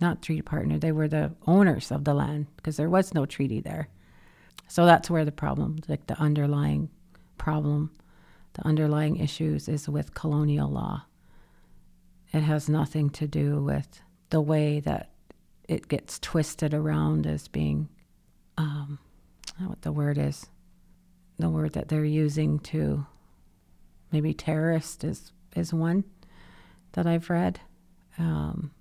not 0.01 0.23
treaty 0.23 0.41
partner 0.41 0.79
they 0.79 0.93
were 0.93 1.09
the 1.09 1.35
owners 1.47 1.91
of 1.91 2.05
the 2.05 2.15
land 2.15 2.47
because 2.57 2.77
there 2.77 2.89
was 2.89 3.13
no 3.13 3.27
treaty 3.27 3.61
there 3.61 3.89
so 4.69 4.87
that's 4.87 5.11
where 5.11 5.25
the 5.25 5.33
problem 5.33 5.79
like 5.89 6.07
the 6.07 6.19
underlying 6.19 6.89
problem 7.37 7.91
the 8.55 8.67
underlying 8.67 9.17
issues 9.17 9.69
is 9.69 9.89
with 9.89 10.15
colonial 10.15 10.71
law 10.71 11.05
it 12.33 12.41
has 12.41 12.69
nothing 12.69 13.11
to 13.11 13.27
do 13.27 13.63
with 13.63 14.01
the 14.35 14.41
way 14.41 14.81
that 14.81 15.11
it 15.69 15.87
gets 15.87 16.19
twisted 16.19 16.75
around 16.75 17.25
as 17.25 17.47
being 17.47 17.89
um, 18.59 18.99
I 19.57 19.61
don't 19.61 19.63
know 19.63 19.69
what 19.69 19.83
the 19.83 19.93
word 19.93 20.19
is 20.19 20.47
the 21.39 21.49
word 21.49 21.75
that 21.75 21.87
they're 21.87 22.05
using 22.05 22.59
to 22.61 23.07
maybe 24.11 24.35
terrorist 24.35 25.05
is 25.05 25.31
is 25.55 25.73
one 25.73 26.03
that 26.95 27.07
I've 27.07 27.31
read. 27.31 27.61
Um, 28.19 28.73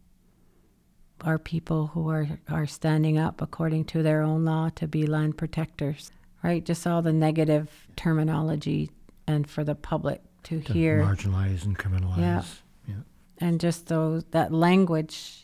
are 1.21 1.37
people 1.37 1.87
who 1.93 2.09
are 2.09 2.27
are 2.49 2.65
standing 2.65 3.19
up 3.19 3.39
according 3.39 3.85
to 3.85 4.01
their 4.01 4.23
own 4.23 4.45
law 4.45 4.69
to 4.75 4.87
be 4.87 5.05
land 5.05 5.37
protectors, 5.37 6.11
right? 6.41 6.65
Just 6.65 6.87
all 6.87 7.03
the 7.03 7.13
negative 7.13 7.69
terminology, 7.95 8.89
and 9.27 9.47
for 9.47 9.63
the 9.63 9.75
public 9.75 10.21
to, 10.45 10.61
To 10.61 10.73
hear, 10.73 11.03
marginalize 11.03 11.63
and 11.63 11.77
criminalize. 11.77 12.17
Yeah. 12.17 12.43
yeah. 12.87 12.95
and 13.37 13.59
just 13.59 13.85
those 13.85 14.23
that 14.31 14.51
language 14.51 15.42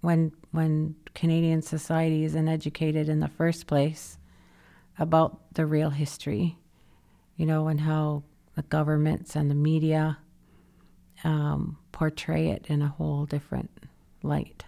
when 0.00 0.32
when 0.50 0.96
Canadian 1.14 1.62
society 1.62 2.24
isn't 2.24 2.48
educated 2.48 3.08
in 3.08 3.20
the 3.20 3.28
first 3.28 3.66
place 3.66 4.18
about 4.98 5.54
the 5.54 5.66
real 5.66 5.90
history, 5.90 6.58
you 7.36 7.46
know, 7.46 7.68
and 7.68 7.80
how 7.80 8.22
the 8.54 8.62
governments 8.62 9.36
and 9.36 9.50
the 9.50 9.54
media 9.54 10.18
um, 11.24 11.78
portray 11.92 12.48
it 12.48 12.66
in 12.68 12.82
a 12.82 12.88
whole 12.88 13.26
different 13.26 13.70
light. 14.22 14.64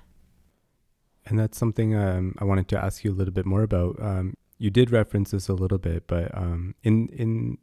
And 1.27 1.39
that's 1.39 1.57
something 1.57 1.95
um, 1.95 2.35
I 2.39 2.45
wanted 2.45 2.69
to 2.69 2.85
ask 2.85 3.05
you 3.05 3.12
a 3.12 3.15
little 3.15 3.33
bit 3.33 3.47
more 3.47 3.62
about. 3.62 4.01
Um, 4.01 4.35
you 4.59 4.71
did 4.71 4.91
reference 4.91 5.31
this 5.31 5.49
a 5.49 5.55
little 5.55 5.79
bit, 5.79 6.07
but 6.07 6.37
um, 6.37 6.75
in 6.83 7.09
in 7.09 7.59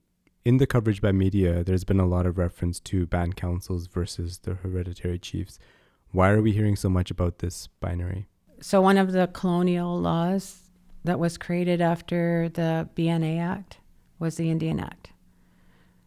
in 0.45 0.57
the 0.57 0.67
coverage 0.67 1.01
by 1.01 1.11
media, 1.11 1.63
there's 1.63 1.83
been 1.83 1.99
a 1.99 2.07
lot 2.07 2.25
of 2.25 2.37
reference 2.37 2.79
to 2.81 3.05
band 3.05 3.35
councils 3.35 3.87
versus 3.87 4.39
the 4.39 4.55
hereditary 4.55 5.19
chiefs. 5.19 5.59
Why 6.11 6.31
are 6.31 6.41
we 6.41 6.51
hearing 6.51 6.75
so 6.75 6.89
much 6.89 7.11
about 7.11 7.39
this 7.39 7.67
binary? 7.79 8.27
So 8.61 8.81
one 8.81 8.97
of 8.97 9.11
the 9.11 9.27
colonial 9.27 9.99
laws 9.99 10.69
that 11.03 11.19
was 11.19 11.37
created 11.37 11.81
after 11.81 12.49
the 12.49 12.89
BNA 12.95 13.39
Act 13.39 13.77
was 14.17 14.35
the 14.35 14.49
Indian 14.49 14.79
Act. 14.79 15.11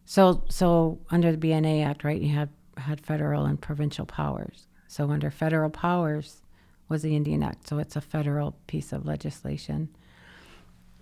So 0.05 0.43
so 0.49 0.99
under 1.09 1.31
the 1.31 1.37
BNA 1.37 1.85
Act, 1.85 2.03
right, 2.03 2.21
you 2.21 2.33
had 2.33 2.49
had 2.77 3.01
federal 3.01 3.45
and 3.45 3.59
provincial 3.59 4.05
powers. 4.05 4.67
So 4.87 5.09
under 5.09 5.31
federal 5.31 5.69
powers 5.69 6.41
was 6.89 7.01
the 7.01 7.15
Indian 7.15 7.41
Act. 7.41 7.67
So 7.67 7.79
it's 7.79 7.95
a 7.95 8.01
federal 8.01 8.55
piece 8.67 8.91
of 8.91 9.05
legislation. 9.05 9.89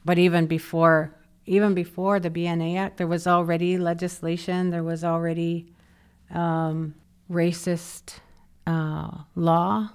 But 0.06 0.18
even 0.18 0.46
before 0.46 1.16
even 1.48 1.74
before 1.74 2.20
the 2.20 2.30
BNA 2.30 2.78
Act, 2.78 2.98
there 2.98 3.08
was 3.08 3.26
already 3.26 3.78
legislation. 3.78 4.70
There 4.70 4.84
was 4.84 5.04
already 5.04 5.74
um, 6.30 6.94
racist 7.30 8.20
uh, 8.68 9.24
law. 9.36 9.92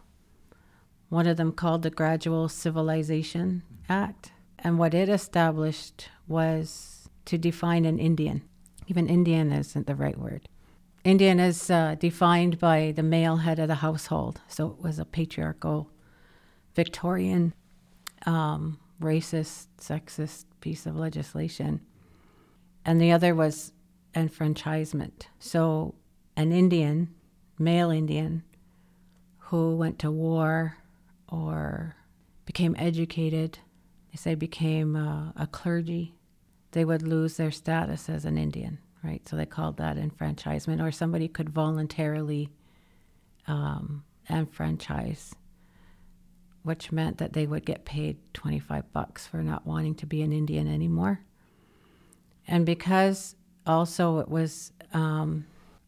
One 1.09 1.27
of 1.27 1.37
them 1.37 1.53
called 1.53 1.83
the 1.83 1.91
Gradual 1.91 2.49
Civilization 2.49 3.63
Act. 3.89 4.33
And 4.59 4.79
what 4.79 4.95
it 4.95 5.09
established 5.09 6.09
was 6.27 7.09
to 7.27 7.39
define 7.39 7.85
an 7.85 7.99
Indian. 7.99 8.43
Even 8.89 9.09
Indian 9.09 9.53
isn't 9.53 9.87
the 9.87 9.95
right 9.95 10.19
word. 10.19 10.49
Indian 11.05 11.39
is 11.39 11.71
uh, 11.71 11.95
defined 11.99 12.59
by 12.59 12.93
the 12.97 13.03
male 13.03 13.37
head 13.37 13.59
of 13.59 13.69
the 13.69 13.77
household. 13.77 14.41
So 14.49 14.69
it 14.69 14.83
was 14.83 14.99
a 14.99 15.05
patriarchal, 15.05 15.91
Victorian, 16.75 17.55
um, 18.27 18.79
racist, 19.01 19.67
sexist 19.81 20.47
piece 20.61 20.87
of 20.87 20.97
legislation. 20.97 21.81
And 22.85 23.01
the 23.01 23.13
other 23.13 23.35
was 23.35 23.73
enfranchisement. 24.17 25.29
So 25.39 25.95
an 26.37 26.51
Indian, 26.51 27.15
male 27.59 27.91
Indian, 27.91 28.43
who 29.47 29.77
went 29.77 29.99
to 30.01 30.11
war 30.11 30.77
or 31.29 31.95
became 32.47 32.75
educated, 32.79 33.59
they 34.11 34.17
say 34.17 34.35
became 34.35 34.97
uh, 34.97 35.31
a 35.37 35.47
clergy, 35.47 36.15
they 36.73 36.85
would 36.85 37.03
lose 37.03 37.37
their 37.37 37.53
status 37.53 38.09
as 38.09 38.25
an 38.25 38.39
Indian, 38.39 38.79
right? 39.05 39.27
So 39.29 39.37
they 39.37 39.47
called 39.47 39.77
that 39.77 39.97
enfranchisement, 39.97 40.81
or 40.81 40.91
somebody 40.91 41.29
could 41.29 41.49
voluntarily 41.49 42.51
um, 43.47 44.05
enfranchise, 44.29 45.35
which 46.65 46.91
meant 46.91 47.19
that 47.19 47.33
they 47.33 47.47
would 47.47 47.65
get 47.65 47.85
paid 47.85 48.19
25 48.35 48.93
bucks 48.93 49.29
for 49.29 49.45
not 49.45 49.65
wanting 49.65 49.95
to 49.97 50.07
be 50.07 50.23
an 50.23 50.33
Indian 50.33 50.67
anymore. 50.67 51.21
And 52.49 52.67
because 52.67 53.37
also 53.65 54.19
it 54.19 54.29
was 54.29 54.73
um, 54.93 55.47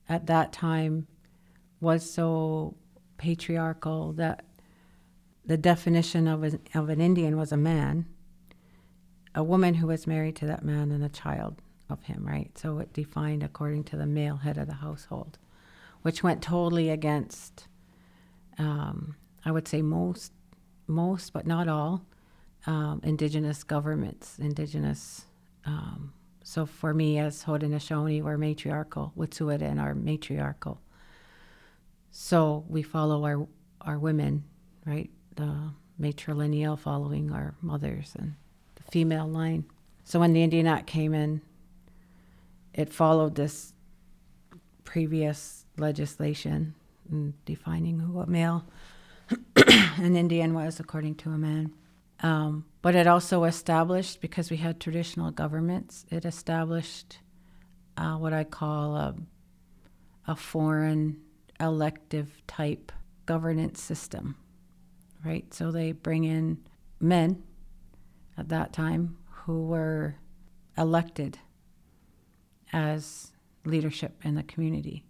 at 0.09 0.27
that 0.27 0.53
time 0.53 1.09
was 1.81 2.09
so 2.09 2.77
patriarchal 3.19 4.13
that 4.15 4.45
the 5.45 5.57
definition 5.57 6.27
of, 6.27 6.45
a, 6.45 6.59
of 6.75 6.89
an 6.89 7.01
Indian 7.01 7.37
was 7.37 7.53
a 7.53 7.57
man, 7.57 8.07
a 9.35 9.43
woman 9.43 9.75
who 9.75 9.87
was 9.87 10.07
married 10.07 10.37
to 10.37 10.47
that 10.47 10.65
man, 10.65 10.91
and 10.91 11.05
a 11.05 11.09
child 11.09 11.61
of 11.91 12.03
him, 12.03 12.25
right? 12.27 12.57
So 12.57 12.79
it 12.79 12.93
defined 12.93 13.43
according 13.43 13.85
to 13.85 13.97
the 13.97 14.07
male 14.07 14.37
head 14.37 14.59
of 14.59 14.67
the 14.67 14.75
household, 14.75 15.39
which 16.03 16.23
went 16.23 16.43
totally 16.43 16.91
against, 16.91 17.67
um, 18.59 19.17
I 19.45 19.51
would 19.51 19.69
say 19.69 19.83
most, 19.83 20.33
most 20.87 21.33
but 21.33 21.47
not 21.47 21.69
all, 21.69 22.05
um, 22.67 23.01
indigenous 23.03 23.65
governments, 23.65 24.39
indigenous. 24.39 25.27
Um, 25.65 26.13
so 26.43 26.67
for 26.67 26.93
me, 26.93 27.19
as 27.19 27.45
Haudenosaunee, 27.45 28.23
we're 28.23 28.37
matriarchal. 28.37 29.13
Wet'suwet'en 29.17 29.81
are 29.81 29.95
matriarchal. 29.95 30.81
So 32.11 32.65
we 32.69 32.83
follow 32.83 33.25
our 33.25 33.47
our 33.81 33.99
women, 33.99 34.45
right? 34.85 35.11
The 35.37 35.71
matrilineal 36.01 36.79
following 36.79 37.33
our 37.33 37.55
mothers 37.61 38.15
and 38.19 38.35
the 38.75 38.83
female 38.91 39.27
line. 39.27 39.65
So 40.05 40.21
when 40.21 40.33
the 40.33 40.43
Indian 40.43 40.67
Act 40.67 40.87
came 40.87 41.15
in, 41.15 41.43
it 42.75 42.93
followed 42.93 43.35
this 43.35 43.73
previous 44.85 45.67
legislation 45.77 46.75
in 47.11 47.35
defining 47.45 48.01
who 48.01 48.21
a 48.21 48.27
male 48.27 48.65
an 49.57 50.17
Indian 50.17 50.55
was 50.55 50.81
according 50.81 51.15
to 51.17 51.31
a 51.31 51.39
man. 51.39 51.73
Um, 52.21 52.65
but 52.83 52.95
it 52.95 53.07
also 53.07 53.45
established, 53.45 54.21
because 54.21 54.51
we 54.51 54.57
had 54.57 54.81
traditional 54.81 55.31
governments, 55.31 56.05
it 56.11 56.25
established 56.25 57.19
uh, 57.97 58.17
what 58.17 58.33
I 58.33 58.45
call 58.45 58.97
a, 58.97 59.15
a 60.27 60.37
foreign 60.37 61.21
elective 61.61 62.43
type 62.47 62.93
governance 63.27 63.81
system, 63.81 64.37
right? 65.25 65.53
So 65.53 65.71
they 65.71 65.93
bring 65.93 66.25
in 66.25 66.59
men 67.01 67.43
at 68.37 68.49
that 68.49 68.73
time 68.73 69.19
who 69.31 69.67
were 69.67 70.17
elected 70.77 71.39
as 72.73 73.33
leadership 73.65 74.21
in 74.25 74.35
the 74.35 74.43
community. 74.43 75.05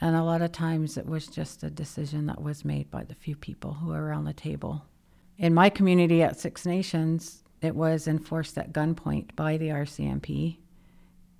And 0.00 0.16
a 0.16 0.22
lot 0.22 0.42
of 0.42 0.52
times 0.52 0.96
it 0.96 1.06
was 1.06 1.26
just 1.26 1.62
a 1.62 1.70
decision 1.70 2.26
that 2.26 2.42
was 2.42 2.64
made 2.64 2.90
by 2.90 3.04
the 3.04 3.14
few 3.14 3.36
people 3.36 3.74
who 3.74 3.88
were 3.88 4.04
around 4.04 4.24
the 4.24 4.32
table. 4.32 4.84
In 5.38 5.54
my 5.54 5.70
community 5.70 6.22
at 6.22 6.38
Six 6.38 6.66
Nations, 6.66 7.42
it 7.60 7.74
was 7.74 8.06
enforced 8.06 8.58
at 8.58 8.72
gunpoint 8.72 9.34
by 9.34 9.56
the 9.56 9.68
RCMP 9.68 10.58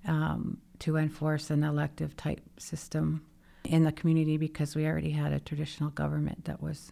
um, 0.07 0.57
to 0.79 0.97
enforce 0.97 1.49
an 1.49 1.63
elective 1.63 2.17
type 2.17 2.41
system 2.57 3.21
in 3.67 3.83
the 3.83 3.91
community 3.91 4.37
because 4.37 4.75
we 4.75 4.85
already 4.85 5.11
had 5.11 5.33
a 5.33 5.39
traditional 5.39 5.89
government 5.89 6.45
that 6.45 6.61
was 6.61 6.91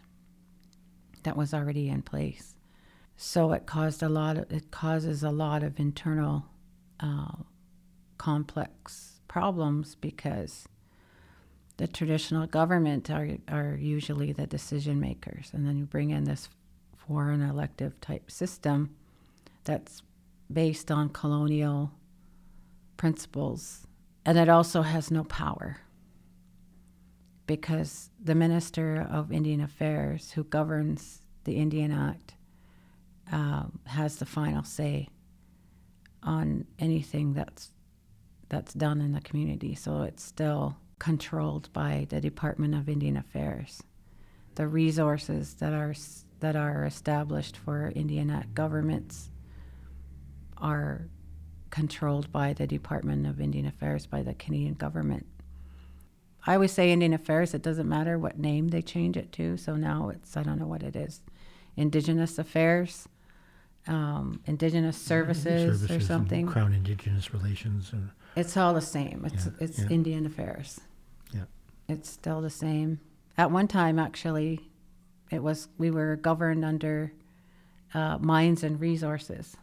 that 1.23 1.37
was 1.37 1.53
already 1.53 1.89
in 1.89 2.01
place. 2.01 2.53
So 3.15 3.53
it 3.53 3.65
caused 3.65 4.03
a 4.03 4.09
lot 4.09 4.37
of 4.37 4.51
it 4.51 4.71
causes 4.71 5.23
a 5.23 5.29
lot 5.29 5.63
of 5.63 5.79
internal 5.79 6.45
uh, 6.99 7.43
complex 8.17 9.21
problems 9.27 9.95
because 9.95 10.67
the 11.77 11.87
traditional 11.87 12.47
government 12.47 13.09
are 13.09 13.37
are 13.47 13.77
usually 13.79 14.31
the 14.31 14.47
decision 14.47 14.99
makers, 14.99 15.51
and 15.53 15.67
then 15.67 15.77
you 15.77 15.85
bring 15.85 16.09
in 16.09 16.23
this 16.25 16.49
foreign 16.95 17.41
elective 17.41 17.99
type 18.01 18.31
system 18.31 18.95
that's 19.63 20.01
based 20.51 20.91
on 20.91 21.09
colonial 21.09 21.91
principles, 22.97 23.87
and 24.25 24.37
it 24.37 24.49
also 24.49 24.81
has 24.81 25.11
no 25.11 25.23
power 25.23 25.82
because 27.45 28.09
the 28.23 28.35
Minister 28.35 29.07
of 29.09 29.31
Indian 29.31 29.61
Affairs, 29.61 30.31
who 30.31 30.43
governs 30.43 31.21
the 31.43 31.57
Indian 31.57 31.91
Act, 31.91 32.35
um, 33.31 33.79
has 33.85 34.17
the 34.17 34.25
final 34.25 34.63
say 34.63 35.09
on 36.21 36.65
anything 36.79 37.33
that's 37.33 37.71
that's 38.49 38.73
done 38.73 39.01
in 39.01 39.13
the 39.13 39.21
community. 39.21 39.73
So 39.73 40.03
it's 40.03 40.23
still 40.23 40.77
controlled 40.99 41.71
by 41.73 42.05
the 42.09 42.21
Department 42.21 42.75
of 42.75 42.87
Indian 42.87 43.17
Affairs. 43.17 43.81
The 44.55 44.67
resources 44.67 45.55
that 45.55 45.73
are 45.73 45.95
that 46.39 46.55
are 46.55 46.85
established 46.85 47.57
for 47.57 47.91
Indian 47.95 48.29
Act 48.29 48.53
governments 48.53 49.29
are 50.57 51.07
controlled 51.71 52.31
by 52.31 52.53
the 52.53 52.67
Department 52.67 53.25
of 53.25 53.41
Indian 53.41 53.65
Affairs 53.65 54.05
by 54.05 54.21
the 54.21 54.33
Canadian 54.35 54.75
government. 54.75 55.25
I 56.45 56.55
always 56.55 56.71
say 56.73 56.91
Indian 56.91 57.13
Affairs, 57.13 57.53
it 57.53 57.61
doesn't 57.61 57.87
matter 57.87 58.17
what 58.19 58.37
name 58.37 58.69
they 58.69 58.81
change 58.81 59.15
it 59.15 59.31
to. 59.33 59.57
So 59.57 59.75
now 59.75 60.09
it's, 60.09 60.35
I 60.35 60.43
don't 60.43 60.59
know 60.59 60.67
what 60.67 60.83
it 60.83 60.95
is, 60.95 61.21
Indigenous 61.77 62.37
Affairs, 62.37 63.07
um, 63.87 64.41
Indigenous 64.45 64.97
Services, 64.97 65.79
Services 65.79 65.91
or 65.91 65.99
something. 65.99 66.47
Crown 66.47 66.73
Indigenous 66.73 67.33
Relations. 67.33 67.91
It's 68.35 68.57
all 68.57 68.73
the 68.73 68.81
same. 68.81 69.23
It's 69.25 69.45
Yeah, 69.45 69.51
it's 69.59 69.79
yeah. 69.79 69.87
Indian 69.89 70.25
Affairs. 70.25 70.81
Yeah. 71.33 71.45
It's 71.87 72.09
still 72.09 72.41
the 72.41 72.49
same. 72.49 72.99
At 73.37 73.51
one 73.51 73.67
time, 73.67 73.99
actually, 73.99 74.69
it 75.31 75.41
was 75.41 75.67
we 75.77 75.91
were 75.91 76.15
governed 76.15 76.63
under 76.65 77.13
uh, 77.93 78.17
mines 78.19 78.63
and 78.63 78.79
resources. 78.79 79.55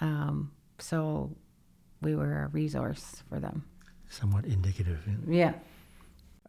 Um, 0.00 0.52
so 0.78 1.36
we 2.00 2.14
were 2.14 2.44
a 2.44 2.48
resource 2.48 3.22
for 3.28 3.38
them. 3.38 3.64
Somewhat 4.10 4.44
indicative. 4.44 5.00
Yeah. 5.26 5.54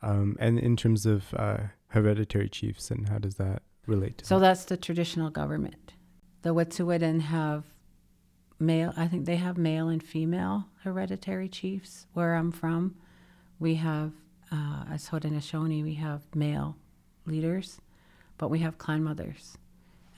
Um, 0.02 0.36
and 0.40 0.60
in 0.60 0.76
terms 0.76 1.06
of 1.06 1.34
uh, 1.36 1.58
hereditary 1.90 2.50
chiefs, 2.50 2.92
and 2.92 3.08
how 3.08 3.20
does 3.20 3.36
that 3.36 3.62
relate 3.86 4.18
to 4.18 4.26
So 4.26 4.40
that? 4.40 4.48
that's 4.48 4.66
the 4.66 4.76
traditional 4.78 5.30
government. 5.30 5.94
The 6.42 6.54
Wet'suwet'en 6.54 7.22
have 7.22 7.64
male, 8.60 8.94
I 8.98 9.08
think 9.08 9.26
they 9.26 9.36
have 9.38 9.58
male 9.58 9.88
and 9.90 10.02
female 10.04 10.66
hereditary 10.84 11.48
chiefs. 11.48 12.08
Where 12.14 12.34
I'm 12.36 12.52
from, 12.52 12.96
we 13.60 13.76
have, 13.76 14.12
uh, 14.52 14.86
as 14.92 15.10
Haudenosaunee, 15.10 15.84
we 15.84 15.94
have 15.96 16.22
male 16.36 16.76
leaders, 17.28 17.80
but 18.40 18.50
we 18.50 18.60
have 18.60 18.80
clan 18.80 19.04
mothers. 19.04 19.56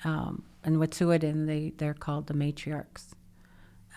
Um, 0.06 0.44
and 0.64 0.78
Wet'suwet'en, 0.78 1.46
they, 1.46 1.74
they're 1.76 1.94
called 1.94 2.28
the 2.28 2.34
matriarchs. 2.34 3.10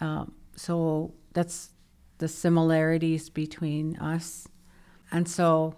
Um, 0.01 0.33
so 0.57 1.15
that's 1.33 1.71
the 2.19 2.29
similarities 2.29 3.29
between 3.29 3.97
us. 3.97 4.49
And 5.11 5.29
so 5.29 5.75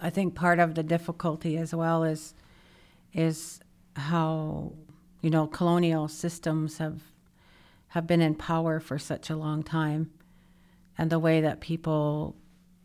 I 0.00 0.10
think 0.10 0.34
part 0.34 0.58
of 0.58 0.74
the 0.74 0.82
difficulty 0.82 1.56
as 1.56 1.74
well 1.74 2.04
is 2.04 2.34
is 3.12 3.60
how 3.96 4.72
you 5.22 5.30
know 5.30 5.46
colonial 5.46 6.08
systems 6.08 6.78
have 6.78 7.00
have 7.88 8.06
been 8.06 8.20
in 8.20 8.34
power 8.34 8.78
for 8.78 8.98
such 8.98 9.30
a 9.30 9.36
long 9.36 9.62
time 9.62 10.10
and 10.96 11.10
the 11.10 11.18
way 11.18 11.40
that 11.40 11.60
people 11.60 12.36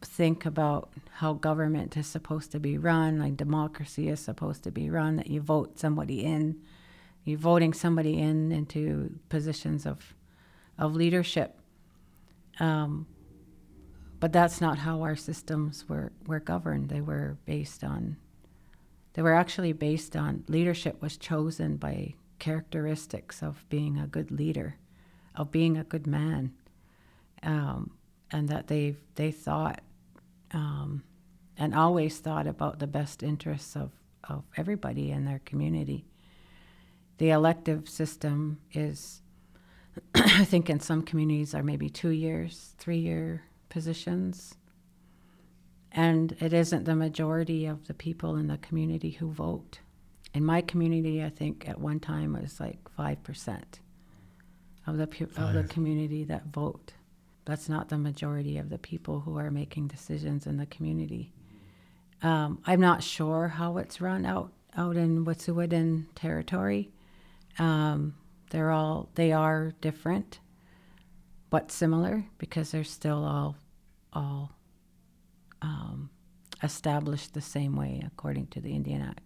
think 0.02 0.46
about 0.46 0.91
how 1.12 1.34
government 1.34 1.96
is 1.98 2.08
supposed 2.08 2.52
to 2.52 2.60
be 2.60 2.78
run 2.78 3.19
like 3.19 3.38
democracy 3.38 4.10
is 4.10 4.19
supposed 4.19 4.63
to 4.63 4.72
be 4.72 4.89
run 4.89 5.17
that 5.17 5.28
you 5.28 5.41
vote 5.41 5.78
somebody 5.78 6.24
in 6.24 6.60
you're 7.26 7.38
voting 7.38 7.74
somebody 7.74 8.17
in 8.17 8.52
into 8.52 9.19
positions 9.30 9.86
of 9.86 10.13
of 10.78 10.96
leadership 10.96 11.60
um, 12.59 13.07
but 14.19 14.31
that's 14.31 14.61
not 14.61 14.77
how 14.77 15.01
our 15.01 15.15
systems 15.15 15.87
were, 15.89 16.11
were 16.27 16.39
governed 16.39 16.89
they 16.89 17.01
were 17.01 17.37
based 17.45 17.83
on 17.83 18.17
they 19.13 19.21
were 19.21 19.33
actually 19.33 19.73
based 19.73 20.15
on 20.15 20.43
leadership 20.47 21.01
was 21.01 21.17
chosen 21.17 21.77
by 21.77 22.15
characteristics 22.39 23.41
of 23.41 23.63
being 23.69 23.97
a 23.97 24.07
good 24.07 24.31
leader, 24.31 24.75
of 25.35 25.51
being 25.51 25.77
a 25.77 25.83
good 25.83 26.07
man, 26.07 26.51
um, 27.43 27.91
and 28.31 28.49
that 28.49 28.67
they 28.67 28.95
they 29.15 29.31
thought 29.31 29.81
um, 30.51 31.03
and 31.57 31.75
always 31.75 32.19
thought 32.19 32.47
about 32.47 32.79
the 32.79 32.87
best 32.87 33.23
interests 33.23 33.75
of, 33.75 33.91
of 34.27 34.43
everybody 34.57 35.11
in 35.11 35.25
their 35.25 35.41
community. 35.45 36.05
The 37.17 37.29
elective 37.29 37.87
system 37.87 38.59
is, 38.73 39.21
I 40.15 40.45
think, 40.45 40.69
in 40.69 40.79
some 40.79 41.03
communities 41.03 41.53
are 41.53 41.63
maybe 41.63 41.89
two 41.89 42.10
years, 42.10 42.73
three 42.77 42.99
year 42.99 43.43
positions 43.69 44.56
and 45.93 46.36
it 46.39 46.53
isn't 46.53 46.86
the 46.86 46.95
majority 46.95 47.65
of 47.65 47.88
the 47.88 47.93
people 47.93 48.36
in 48.36 48.47
the 48.47 48.58
community 48.58 49.12
who 49.12 49.32
vote. 49.32 49.79
In 50.34 50.43
my 50.43 50.62
community, 50.62 51.23
I 51.23 51.29
think 51.29 51.69
at 51.69 51.79
one 51.79 51.99
time 51.99 52.36
it 52.36 52.41
was 52.41 52.60
like 52.60 52.79
five 52.89 53.23
percent 53.23 53.79
of 54.88 54.97
the 54.97 55.06
pu- 55.08 55.29
of 55.38 55.53
the 55.53 55.63
community 55.65 56.23
that 56.25 56.47
vote. 56.47 56.93
That's 57.45 57.69
not 57.69 57.89
the 57.89 57.97
majority 57.97 58.58
of 58.58 58.69
the 58.69 58.79
people 58.79 59.19
who 59.19 59.38
are 59.38 59.51
making 59.51 59.88
decisions 59.88 60.47
in 60.47 60.58
the 60.58 60.65
community. 60.65 61.32
Um, 62.23 62.60
I'm 62.65 62.79
not 62.79 63.03
sure 63.03 63.49
how 63.49 63.77
it's 63.77 64.01
run 64.01 64.25
out 64.25 64.51
out 64.75 64.97
in 64.97 65.25
Wet'suwet'en 65.25 66.06
territory. 66.15 66.89
Um, 67.60 68.15
they're 68.53 68.71
all 68.71 69.09
they 69.15 69.31
are 69.31 69.73
different, 69.81 70.39
but 71.49 71.71
similar 71.71 72.23
because 72.37 72.71
they're 72.71 72.83
still 72.83 73.25
all 73.25 73.57
all 74.13 74.51
um, 75.63 76.11
established 76.61 77.33
the 77.33 77.41
same 77.41 77.75
way 77.75 78.03
according 78.05 78.45
to 78.47 78.61
the 78.61 78.75
Indian 78.75 79.01
Act. 79.01 79.21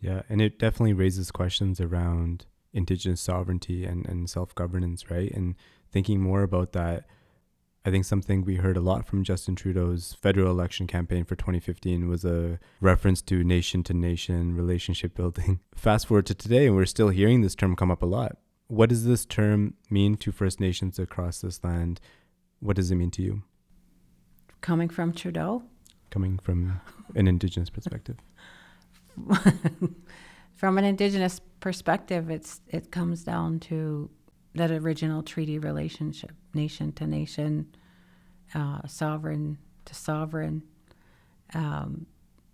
Yeah, 0.00 0.22
and 0.28 0.42
it 0.42 0.58
definitely 0.58 0.94
raises 0.94 1.30
questions 1.30 1.80
around 1.80 2.46
indigenous 2.72 3.20
sovereignty 3.20 3.84
and, 3.84 4.04
and 4.06 4.28
self 4.28 4.52
governance, 4.52 5.08
right? 5.12 5.30
And 5.30 5.54
thinking 5.92 6.20
more 6.20 6.42
about 6.42 6.72
that, 6.72 7.04
I 7.88 7.90
think 7.90 8.04
something 8.04 8.44
we 8.44 8.56
heard 8.56 8.76
a 8.76 8.82
lot 8.82 9.06
from 9.06 9.24
Justin 9.24 9.56
Trudeau's 9.56 10.14
federal 10.20 10.50
election 10.50 10.86
campaign 10.86 11.24
for 11.24 11.36
2015 11.36 12.06
was 12.06 12.22
a 12.22 12.58
reference 12.82 13.22
to 13.22 13.42
nation 13.42 13.82
to 13.84 13.94
nation 13.94 14.54
relationship 14.54 15.14
building. 15.14 15.60
Fast 15.74 16.06
forward 16.06 16.26
to 16.26 16.34
today, 16.34 16.66
and 16.66 16.76
we're 16.76 16.84
still 16.84 17.08
hearing 17.08 17.40
this 17.40 17.54
term 17.54 17.74
come 17.74 17.90
up 17.90 18.02
a 18.02 18.06
lot. 18.06 18.36
What 18.66 18.90
does 18.90 19.06
this 19.06 19.24
term 19.24 19.72
mean 19.88 20.18
to 20.18 20.32
First 20.32 20.60
Nations 20.60 20.98
across 20.98 21.40
this 21.40 21.64
land? 21.64 21.98
What 22.60 22.76
does 22.76 22.90
it 22.90 22.96
mean 22.96 23.10
to 23.12 23.22
you, 23.22 23.42
Coming 24.60 24.90
from 24.90 25.14
Trudeau, 25.14 25.62
coming 26.10 26.38
from 26.40 26.82
an 27.14 27.26
indigenous 27.26 27.70
perspective? 27.70 28.18
from 30.56 30.76
an 30.76 30.84
Indigenous 30.84 31.40
perspective, 31.60 32.28
it's 32.28 32.60
it 32.68 32.90
comes 32.90 33.24
down 33.24 33.60
to 33.60 34.10
that 34.54 34.70
original 34.70 35.22
treaty 35.22 35.58
relationship, 35.58 36.32
nation 36.52 36.92
to 36.92 37.06
nation, 37.06 37.68
uh, 38.54 38.86
sovereign 38.86 39.58
to 39.84 39.94
sovereign. 39.94 40.62
Um, 41.54 42.06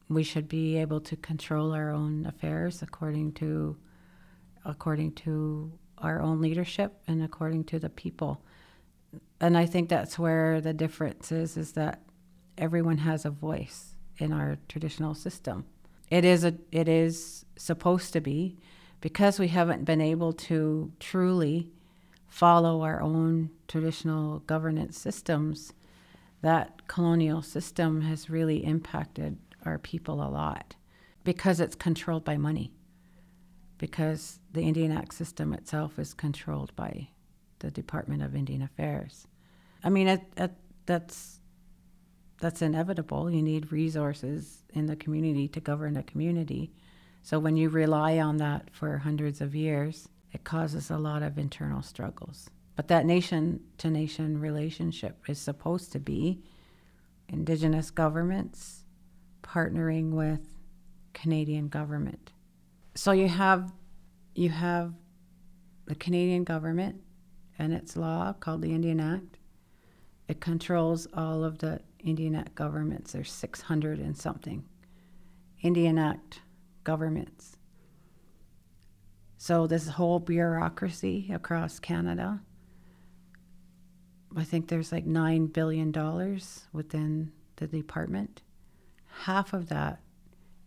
we 0.09 0.23
should 0.23 0.49
be 0.49 0.77
able 0.77 1.01
to 1.01 1.17
control 1.17 1.73
our 1.73 1.91
own 1.91 2.27
affairs 2.27 2.83
according 2.83 3.33
to 3.33 3.77
according 4.65 5.13
to 5.13 5.71
our 5.99 6.21
own 6.21 6.41
leadership 6.41 7.01
and 7.07 7.23
according 7.23 7.65
to 7.65 7.79
the 7.79 7.91
people. 7.91 8.43
And 9.41 9.57
I 9.59 9.67
think 9.67 9.89
that's 9.89 10.19
where 10.19 10.61
the 10.61 10.73
difference 10.73 11.33
is 11.33 11.57
is 11.57 11.73
that 11.73 12.01
everyone 12.57 12.99
has 12.99 13.25
a 13.25 13.31
voice 13.31 13.95
in 14.19 14.33
our 14.33 14.59
traditional 14.69 15.15
system. 15.15 15.65
It 16.11 16.25
is 16.25 16.45
a 16.45 16.55
it 16.71 16.89
is 16.89 17.45
supposed 17.57 18.13
to 18.13 18.21
be 18.21 18.57
because 19.01 19.39
we 19.39 19.49
haven't 19.49 19.85
been 19.85 20.01
able 20.01 20.33
to 20.33 20.93
truly 21.01 21.69
follow 22.27 22.83
our 22.83 23.01
own 23.01 23.51
traditional 23.69 24.41
governance 24.41 24.99
systems 24.99 25.73
that 26.45 26.87
colonial 26.89 27.41
system 27.41 28.03
has 28.03 28.29
really 28.29 28.63
impacted 28.67 29.39
our 29.65 29.79
people 29.79 30.23
a 30.23 30.29
lot 30.29 30.77
because 31.25 31.59
it's 31.59 31.75
controlled 31.75 32.23
by 32.23 32.37
money 32.37 32.71
because 33.79 34.41
the 34.53 34.61
Indian 34.61 34.93
Act 34.93 35.15
system 35.15 35.55
itself 35.55 35.99
is 35.99 36.13
controlled 36.13 36.77
by 36.77 37.09
the 37.61 37.71
Department 37.71 38.23
of 38.23 38.37
Indian 38.37 38.61
Affairs. 38.61 39.27
I 39.83 39.89
mean, 39.89 40.07
it, 40.07 40.21
it, 40.37 40.53
that's 40.85 41.41
that's 42.43 42.61
inevitable. 42.61 43.31
You 43.31 43.43
need 43.43 43.73
resources 43.73 44.65
in 44.75 44.85
the 44.85 44.97
community 44.97 45.49
to 45.49 45.61
govern 45.61 45.97
a 45.97 46.03
community. 46.03 46.75
So 47.23 47.39
when 47.39 47.57
you 47.57 47.71
rely 47.71 48.19
on 48.19 48.37
that 48.37 48.69
for 48.71 48.99
hundreds 48.99 49.41
of 49.41 49.55
years, 49.55 50.11
it 50.31 50.45
causes 50.45 50.91
a 50.91 50.99
lot 50.99 51.23
of 51.23 51.39
internal 51.39 51.81
struggles. 51.81 52.51
But 52.77 52.89
that 52.89 53.07
nation 53.07 53.61
to 53.79 53.91
nation 53.91 54.41
relationship 54.41 55.19
is 55.29 55.39
supposed 55.39 55.93
to 55.93 56.01
be 56.01 56.43
indigenous 57.29 57.91
governments 57.91 58.85
partnering 59.43 60.11
with 60.11 60.41
Canadian 61.13 61.69
government. 61.69 62.33
So 62.95 63.13
you 63.13 63.29
have 63.29 63.73
you 64.35 64.49
have 64.51 64.93
the 65.87 65.95
Canadian 65.95 66.45
government 66.45 67.01
and 67.59 67.73
its 67.73 67.97
law 67.97 68.33
called 68.33 68.63
the 68.63 68.73
Indian 68.73 69.01
Act. 69.01 69.39
It 70.27 70.41
controls 70.41 71.07
all 71.15 71.45
of 71.45 71.59
the 71.59 71.81
Indian 72.01 72.35
Act 72.35 72.55
governments. 72.55 73.13
There's 73.13 73.31
600 73.31 74.01
and 74.01 74.17
something 74.17 74.65
Indian 75.63 75.99
Act 75.99 76.41
governments. 76.83 77.57
So 79.37 79.67
this 79.67 79.89
whole 79.89 80.21
bureaucracy 80.21 81.31
across 81.33 81.79
Canada, 81.79 82.41
I 84.37 84.45
think 84.45 84.69
there's 84.69 84.93
like 84.93 85.07
nine 85.07 85.47
billion 85.47 85.93
dollars 85.93 86.65
within 86.73 87.33
the 87.57 87.67
department. 87.67 88.43
Half 89.23 89.53
of 89.53 89.69
that 89.69 90.01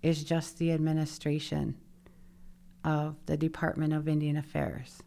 is 0.01 0.23
just 0.23 0.57
the 0.57 0.71
administration 0.71 1.75
of 2.83 3.17
the 3.25 3.35
Department 3.35 3.93
of 3.93 4.07
Indian 4.07 4.37
Affairs. 4.37 5.03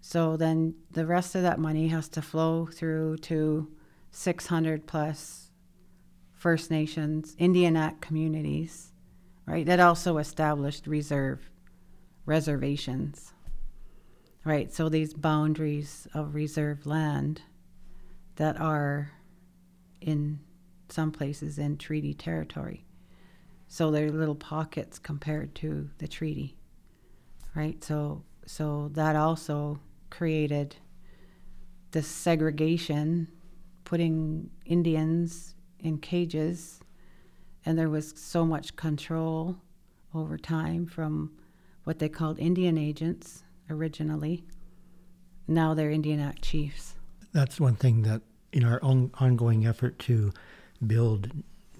So 0.00 0.36
then 0.36 0.74
the 0.90 1.06
rest 1.06 1.34
of 1.34 1.42
that 1.42 1.58
money 1.58 1.88
has 1.88 2.08
to 2.10 2.22
flow 2.22 2.66
through 2.66 3.18
to 3.18 3.70
600 4.10 4.86
plus 4.86 5.50
First 6.32 6.70
Nations, 6.70 7.36
Indian 7.38 7.76
Act 7.76 8.00
communities, 8.00 8.92
right? 9.46 9.64
That 9.64 9.80
also 9.80 10.18
established 10.18 10.86
reserve 10.86 11.48
reservations, 12.26 13.33
right? 14.44 14.72
So 14.72 14.88
these 14.88 15.14
boundaries 15.14 16.06
of 16.14 16.34
reserve 16.34 16.86
land 16.86 17.42
that 18.36 18.60
are 18.60 19.12
in 20.00 20.40
some 20.88 21.10
places 21.10 21.58
in 21.58 21.78
treaty 21.78 22.12
territory. 22.12 22.84
So 23.68 23.90
they're 23.90 24.10
little 24.10 24.34
pockets 24.34 24.98
compared 24.98 25.54
to 25.56 25.88
the 25.98 26.06
treaty, 26.06 26.56
right? 27.54 27.82
So 27.82 28.22
so 28.46 28.90
that 28.92 29.16
also 29.16 29.80
created 30.10 30.76
this 31.92 32.06
segregation, 32.06 33.28
putting 33.84 34.50
Indians 34.66 35.54
in 35.80 35.98
cages, 35.98 36.80
and 37.64 37.78
there 37.78 37.88
was 37.88 38.12
so 38.16 38.44
much 38.44 38.76
control 38.76 39.56
over 40.14 40.36
time 40.36 40.86
from 40.86 41.32
what 41.84 41.98
they 41.98 42.08
called 42.08 42.38
Indian 42.38 42.76
agents 42.76 43.44
originally. 43.70 44.44
Now 45.46 45.74
they're 45.74 45.90
Indian 45.90 46.20
Act 46.20 46.42
chiefs. 46.42 46.94
That's 47.32 47.60
one 47.60 47.74
thing 47.74 48.02
that 48.02 48.22
in 48.52 48.64
our 48.64 48.82
own 48.82 49.10
ongoing 49.14 49.66
effort 49.66 49.98
to 50.00 50.32
build 50.86 51.30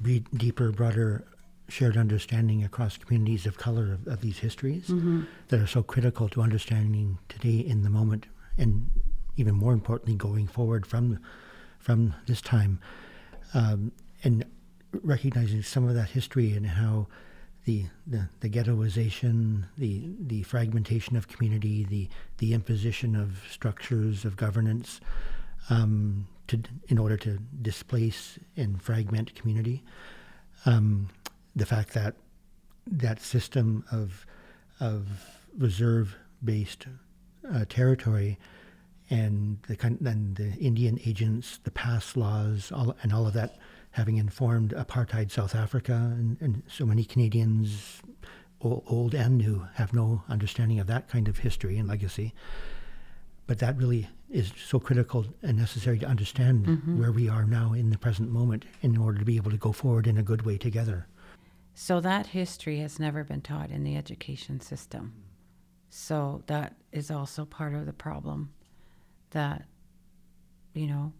deeper, 0.03 0.73
broader 0.73 1.25
shared 1.68 1.97
understanding 1.97 2.62
across 2.62 2.97
communities 2.99 3.47
of 3.47 3.57
color 3.57 3.92
of, 3.92 4.07
of 4.07 4.20
these 4.20 4.38
histories 4.38 4.88
mm-hmm. 4.88 5.23
that 5.49 5.61
are 5.61 5.66
so 5.66 5.83
critical 5.83 6.29
to 6.29 6.42
understanding 6.42 7.18
today 7.29 7.59
in 7.59 7.83
the 7.83 7.90
moment 7.90 8.27
and 8.59 8.90
even 9.37 9.55
more 9.55 9.73
importantly 9.73 10.14
going 10.14 10.47
forward 10.47 10.87
from 10.87 11.18
from 11.79 12.14
this 12.27 12.40
time 12.40 12.79
um, 13.55 13.92
and 14.23 14.44
recognizing 15.03 15.62
some 15.62 15.88
of 15.88 15.94
that 15.94 16.11
history 16.11 16.53
and 16.53 16.66
how 16.66 17.07
the, 17.64 17.87
the, 18.07 18.29
the 18.40 18.48
ghettoization, 18.48 19.64
the, 19.79 20.11
the 20.20 20.42
fragmentation 20.42 21.16
of 21.16 21.29
community, 21.29 21.85
the, 21.85 22.09
the 22.38 22.53
imposition 22.53 23.16
of 23.16 23.42
structures 23.50 24.24
of 24.24 24.37
governance 24.37 25.00
um, 25.70 26.27
to, 26.48 26.61
in 26.88 26.98
order 26.98 27.16
to 27.16 27.38
displace 27.62 28.38
and 28.57 28.83
fragment 28.83 29.35
community. 29.35 29.83
Um, 30.66 31.09
the 31.57 31.66
fact 31.66 31.94
that 31.94 32.14
that 32.87 33.20
system 33.20 33.85
of 33.90 34.27
of 34.81 35.07
reserve 35.57 36.16
based 36.42 36.87
uh, 37.53 37.64
territory 37.68 38.38
and 39.11 39.59
the 39.68 39.77
and 39.83 40.37
the 40.37 40.53
Indian 40.55 40.98
agents, 41.05 41.61
the 41.64 41.70
pass 41.70 42.16
laws, 42.16 42.72
all, 42.72 42.96
and 43.03 43.12
all 43.12 43.27
of 43.27 43.35
that 43.35 43.57
having 43.95 44.17
informed 44.17 44.71
apartheid 44.71 45.31
South 45.31 45.55
Africa, 45.55 45.93
and, 45.93 46.37
and 46.41 46.63
so 46.67 46.85
many 46.85 47.05
Canadians, 47.05 48.03
old 48.61 49.15
and 49.15 49.39
new, 49.39 49.69
have 49.75 49.95
no 49.95 50.25
understanding 50.29 50.81
of 50.81 50.89
that 50.89 51.07
kind 51.09 51.29
of 51.29 51.39
history 51.39 51.79
and 51.79 51.89
legacy. 51.89 52.35
But 53.47 53.61
that 53.61 53.77
really 53.77 54.09
is 54.29 54.53
so 54.67 54.81
critical 54.81 55.27
and 55.43 55.57
necessary 55.57 56.01
to 56.01 56.07
understand 56.07 56.67
mm-hmm. 56.67 56.99
where 56.99 57.13
we 57.13 57.29
are 57.29 57.45
now 57.45 57.73
in 57.73 57.91
the 57.91 57.99
present 57.99 58.33
moment 58.33 58.65
in 58.83 58.97
order 58.97 59.21
to 59.21 59.25
be 59.25 59.37
able 59.37 59.53
to 59.53 59.57
go 59.57 59.71
forward 59.71 60.09
in 60.09 60.19
a 60.19 60.25
good 60.25 60.43
way 60.43 60.59
together. 60.59 61.07
So 61.75 62.01
that 62.01 62.27
history 62.27 62.81
has 62.81 62.99
never 62.99 63.23
been 63.23 63.43
taught 63.43 63.71
in 63.71 63.85
the 63.85 63.97
education 63.97 64.61
system. 64.61 65.15
So 65.89 66.43
that 66.47 66.75
is 66.91 67.13
also 67.13 67.45
part 67.45 67.75
of 67.75 67.87
the 67.87 67.93
problem 67.93 68.53
that, 69.31 69.67
you 70.73 70.89
know, 70.89 71.13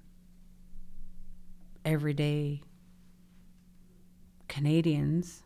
everyday 1.85 2.63
Canadians, 4.49 5.43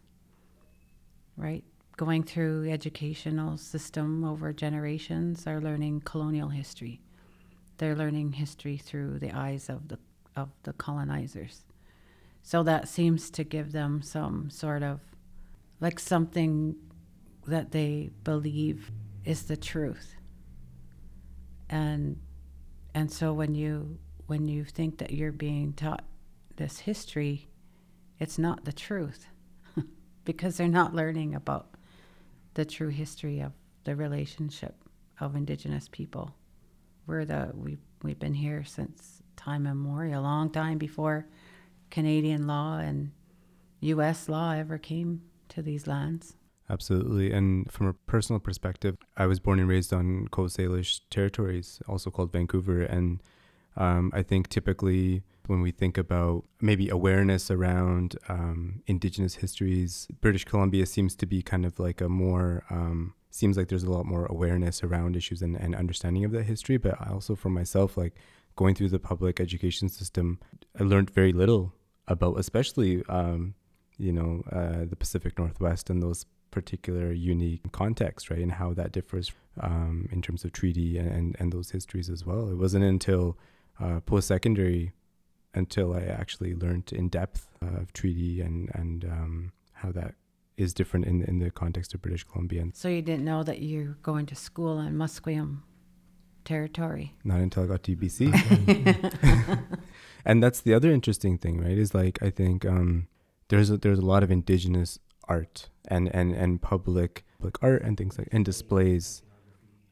right, 1.37 1.64
going 1.96 2.22
through 2.22 2.70
educational 2.70 3.57
system 3.57 4.24
over 4.24 4.53
generations 4.53 5.46
are 5.46 5.61
learning 5.61 6.01
colonial 6.01 6.48
history. 6.48 7.01
They're 7.79 7.96
learning 7.96 8.33
history 8.33 8.77
through 8.77 9.18
the 9.18 9.33
eyes 9.33 9.68
of 9.68 9.88
the 9.88 9.98
of 10.37 10.51
the 10.62 10.72
colonizers. 10.72 11.64
So 12.42 12.62
that 12.62 12.88
seems 12.88 13.31
to 13.31 13.44
give 13.44 13.72
them 13.72 14.03
some 14.03 14.51
sort 14.51 14.83
of 14.83 15.01
like 15.81 15.98
something 15.98 16.77
that 17.46 17.72
they 17.72 18.11
believe 18.24 18.90
is 19.24 19.44
the 19.44 19.57
truth. 19.57 20.14
And 21.68 22.18
and 22.94 23.11
so 23.11 23.33
when 23.33 23.55
you 23.55 23.98
when 24.27 24.46
you 24.46 24.64
think 24.64 24.98
that 24.98 25.12
you're 25.12 25.33
being 25.33 25.72
taught 25.72 26.05
this 26.59 26.81
history, 26.81 27.49
it's 28.18 28.38
not 28.38 28.64
the 28.64 28.73
truth 28.73 29.27
because 30.25 30.57
they're 30.57 30.68
not 30.68 30.94
learning 30.94 31.35
about 31.35 31.71
the 32.55 32.64
true 32.64 32.88
history 32.88 33.40
of 33.40 33.53
the 33.85 33.97
relationship 33.97 34.75
of 35.21 35.35
indigenous 35.35 35.88
people. 35.88 36.35
We're 37.07 37.25
the 37.25 37.51
we 37.55 37.79
we've 38.03 38.18
been 38.18 38.35
here 38.35 38.64
since 38.64 39.23
time 39.37 39.66
immemorial, 39.66 40.21
a 40.21 40.23
long 40.23 40.51
time 40.51 40.79
before 40.79 41.27
Canadian 41.90 42.47
law 42.47 42.79
and 42.79 43.12
U.S. 43.81 44.29
law 44.29 44.53
ever 44.53 44.77
came 44.77 45.23
to 45.49 45.62
these 45.62 45.87
lands. 45.87 46.37
Absolutely. 46.71 47.33
And 47.33 47.71
from 47.73 47.87
a 47.87 47.94
personal 47.94 48.40
perspective, 48.40 48.97
I 49.16 49.27
was 49.27 49.40
born 49.40 49.59
and 49.59 49.68
raised 49.68 49.92
on 49.92 50.29
Coast 50.31 50.59
Salish 50.59 51.01
territories, 51.09 51.81
also 51.88 52.11
called 52.11 52.31
Vancouver. 52.31 52.83
And 52.83 53.23
um, 53.79 54.11
I 54.12 54.23
think 54.23 54.49
typically 54.49 55.23
when 55.47 55.62
we 55.62 55.71
think 55.71 55.97
about 55.97 56.45
maybe 56.61 56.91
awareness 56.91 57.51
around 57.51 58.17
um, 58.29 58.83
Indigenous 58.87 59.37
histories, 59.37 60.07
British 60.21 60.45
Columbia 60.45 60.85
seems 60.85 61.14
to 61.17 61.27
be 61.27 61.43
kind 61.43 61.64
of 61.64 61.79
like 61.79 62.01
a 62.01 62.09
more, 62.09 62.64
um, 62.71 63.14
seems 63.31 63.57
like 63.57 63.69
there's 63.69 63.85
a 63.85 63.91
lot 63.91 64.05
more 64.05 64.27
awareness 64.27 64.83
around 64.83 65.17
issues 65.17 65.41
and, 65.41 65.57
and 65.57 65.75
understanding 65.75 66.25
of 66.25 66.33
that 66.33 66.43
history. 66.43 66.77
But 66.77 67.01
also 67.09 67.35
for 67.35 67.49
myself, 67.49 67.97
like 67.97 68.14
going 68.57 68.75
through 68.75 68.91
the 68.91 68.99
public 68.99 69.41
education 69.41 69.88
system, 69.88 70.38
I 70.79 70.83
learned 70.83 71.11
very 71.11 71.33
little 71.33 71.73
about, 72.09 72.38
especially, 72.38 73.03
um, 73.09 73.55
you 73.97 74.12
know, 74.12 74.43
uh, 74.53 74.85
the 74.85 74.97
Pacific 74.97 75.38
Northwest 75.38 75.88
and 75.88 76.03
those 76.03 76.27
particular 76.51 77.12
unique 77.12 77.71
contexts, 77.73 78.31
right, 78.31 78.41
and 78.41 78.53
how 78.53 78.75
that 78.75 78.93
differs 78.93 79.33
um, 79.61 80.09
in 80.11 80.21
terms 80.21 80.45
of 80.45 80.53
treaty 80.53 80.99
and, 80.99 81.37
and 81.38 81.53
those 81.53 81.71
histories 81.71 82.11
as 82.11 82.27
well. 82.27 82.49
It 82.49 82.57
wasn't 82.57 82.85
until 82.85 83.38
uh, 83.81 84.01
post 84.01 84.29
secondary 84.29 84.93
until 85.55 85.95
I 85.95 86.03
actually 86.03 86.55
learned 86.55 86.93
in 86.93 87.09
depth 87.09 87.49
uh, 87.62 87.81
of 87.81 87.93
treaty 87.93 88.41
and 88.41 88.71
and 88.75 89.05
um, 89.05 89.53
how 89.73 89.93
that 89.93 90.14
is 90.57 90.75
different 90.75 91.07
in 91.07 91.23
in 91.23 91.38
the 91.38 91.51
context 91.51 91.95
of 91.95 92.03
British 92.03 92.25
Columbia. 92.25 92.64
So 92.75 92.88
you 92.88 93.03
didn't 93.03 93.25
know 93.25 93.43
that 93.43 93.62
you're 93.62 93.97
going 94.03 94.27
to 94.27 94.35
school 94.35 94.79
on 94.79 94.95
Musqueam 94.95 95.62
territory? 96.45 97.14
Not 97.25 97.41
until 97.41 97.64
I 97.64 97.67
got 97.67 97.83
to 97.85 97.97
UBC. 97.97 98.21
and 100.25 100.43
that's 100.43 100.61
the 100.61 100.75
other 100.75 100.91
interesting 100.91 101.38
thing, 101.38 101.61
right? 101.61 101.79
Is 101.79 101.95
like 101.95 102.19
I 102.23 102.31
think 102.31 102.64
um, 102.64 103.09
there's 103.49 103.71
a, 103.71 103.77
there's 103.77 103.99
a 103.99 104.07
lot 104.07 104.23
of 104.23 104.31
indigenous 104.31 104.99
art 105.29 105.69
and 105.87 106.09
and 106.14 106.33
and 106.33 106.61
public 106.61 107.25
public 107.38 107.62
art 107.62 107.83
and 107.83 107.97
things 107.97 108.19
like 108.19 108.29
and 108.33 108.45
displays 108.45 109.23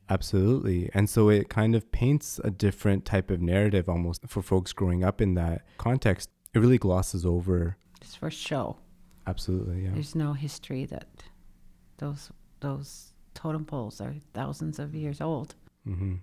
absolutely. 0.09 0.91
And 0.95 1.09
so 1.09 1.29
it 1.29 1.49
kind 1.49 1.75
of 1.75 1.91
paints 1.93 2.41
a 2.45 2.51
different 2.51 3.05
type 3.05 3.31
of 3.31 3.41
narrative 3.41 3.89
almost 3.89 4.23
for 4.27 4.43
folks 4.43 4.73
growing 4.73 5.05
up 5.05 5.21
in 5.21 5.35
that 5.35 5.65
context. 5.79 6.31
It 6.55 6.59
really 6.61 6.79
glosses 6.79 7.27
over. 7.27 7.77
It's 8.01 8.15
for 8.15 8.31
show. 8.31 8.79
Absolutely 9.27 9.85
yeah. 9.85 9.91
There's 9.93 10.15
no 10.15 10.33
history 10.33 10.85
that 10.87 11.09
those 11.99 12.31
those 12.61 13.13
totem 13.35 13.65
poles 13.65 14.01
are 14.01 14.15
thousands 14.33 14.79
of 14.79 14.95
years 14.95 15.21
old. 15.21 15.55
Mm-hmm. 15.87 16.17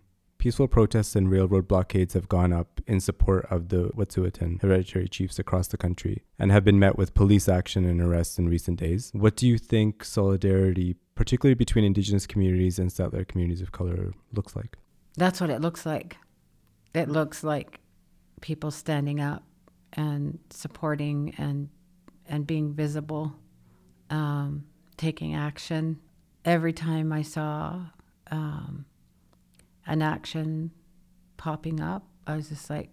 Peaceful 0.44 0.68
protests 0.68 1.16
and 1.16 1.32
railroad 1.32 1.70
blockades 1.70 2.16
have 2.16 2.28
gone 2.28 2.52
up 2.52 2.82
in 2.86 3.00
support 3.00 3.48
of 3.50 3.70
the 3.70 3.92
Wet'suwet'en 3.96 4.62
hereditary 4.62 5.08
chiefs 5.08 5.40
across 5.40 5.70
the 5.70 5.78
country 5.78 6.22
and 6.38 6.52
have 6.52 6.66
been 6.66 6.78
met 6.78 6.98
with 6.98 7.14
police 7.14 7.48
action 7.48 7.86
and 7.86 8.02
arrests 8.02 8.38
in 8.38 8.50
recent 8.50 8.78
days. 8.78 9.10
What 9.14 9.38
do 9.38 9.48
you 9.48 9.58
think 9.58 10.04
solidarity, 10.04 10.98
particularly 11.16 11.54
between 11.54 11.86
Indigenous 11.86 12.28
communities 12.28 12.78
and 12.78 12.92
settler 12.92 13.24
communities 13.24 13.62
of 13.62 13.72
color, 13.72 14.12
looks 14.34 14.54
like? 14.54 14.76
That's 15.16 15.40
what 15.40 15.50
it 15.50 15.62
looks 15.62 15.86
like. 15.86 16.18
It 16.94 17.08
looks 17.08 17.42
like 17.46 17.80
people 18.42 18.70
standing 18.70 19.22
up 19.22 19.44
and 19.94 20.40
supporting 20.50 21.36
and 21.38 21.70
and 22.28 22.46
being 22.46 22.74
visible, 22.74 23.34
um, 24.10 24.66
taking 24.98 25.36
action, 25.36 26.02
every 26.44 26.74
time 26.74 27.14
I 27.14 27.22
saw 27.22 27.80
um, 28.30 28.86
an 29.86 30.02
action 30.02 30.72
popping 31.38 31.80
up, 31.80 32.08
I 32.26 32.36
was 32.36 32.50
just 32.50 32.70
like 32.70 32.90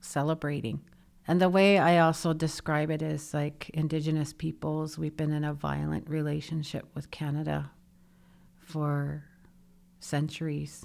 celebrating. 0.00 0.80
And 1.26 1.40
the 1.40 1.48
way 1.48 1.78
I 1.78 1.98
also 1.98 2.34
describe 2.34 2.90
it 2.90 3.00
is 3.00 3.32
like 3.32 3.70
Indigenous 3.72 4.32
peoples, 4.32 4.98
we've 4.98 5.16
been 5.16 5.32
in 5.32 5.44
a 5.44 5.54
violent 5.54 6.08
relationship 6.08 6.86
with 6.94 7.10
Canada 7.10 7.70
for 8.58 9.24
centuries. 10.00 10.84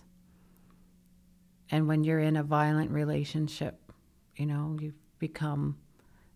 And 1.70 1.88
when 1.88 2.04
you're 2.04 2.20
in 2.20 2.38
a 2.38 2.44
violent 2.44 2.92
relationship, 2.92 3.92
you 4.36 4.46
know, 4.46 4.78
you 4.80 4.94
become, 5.20 5.78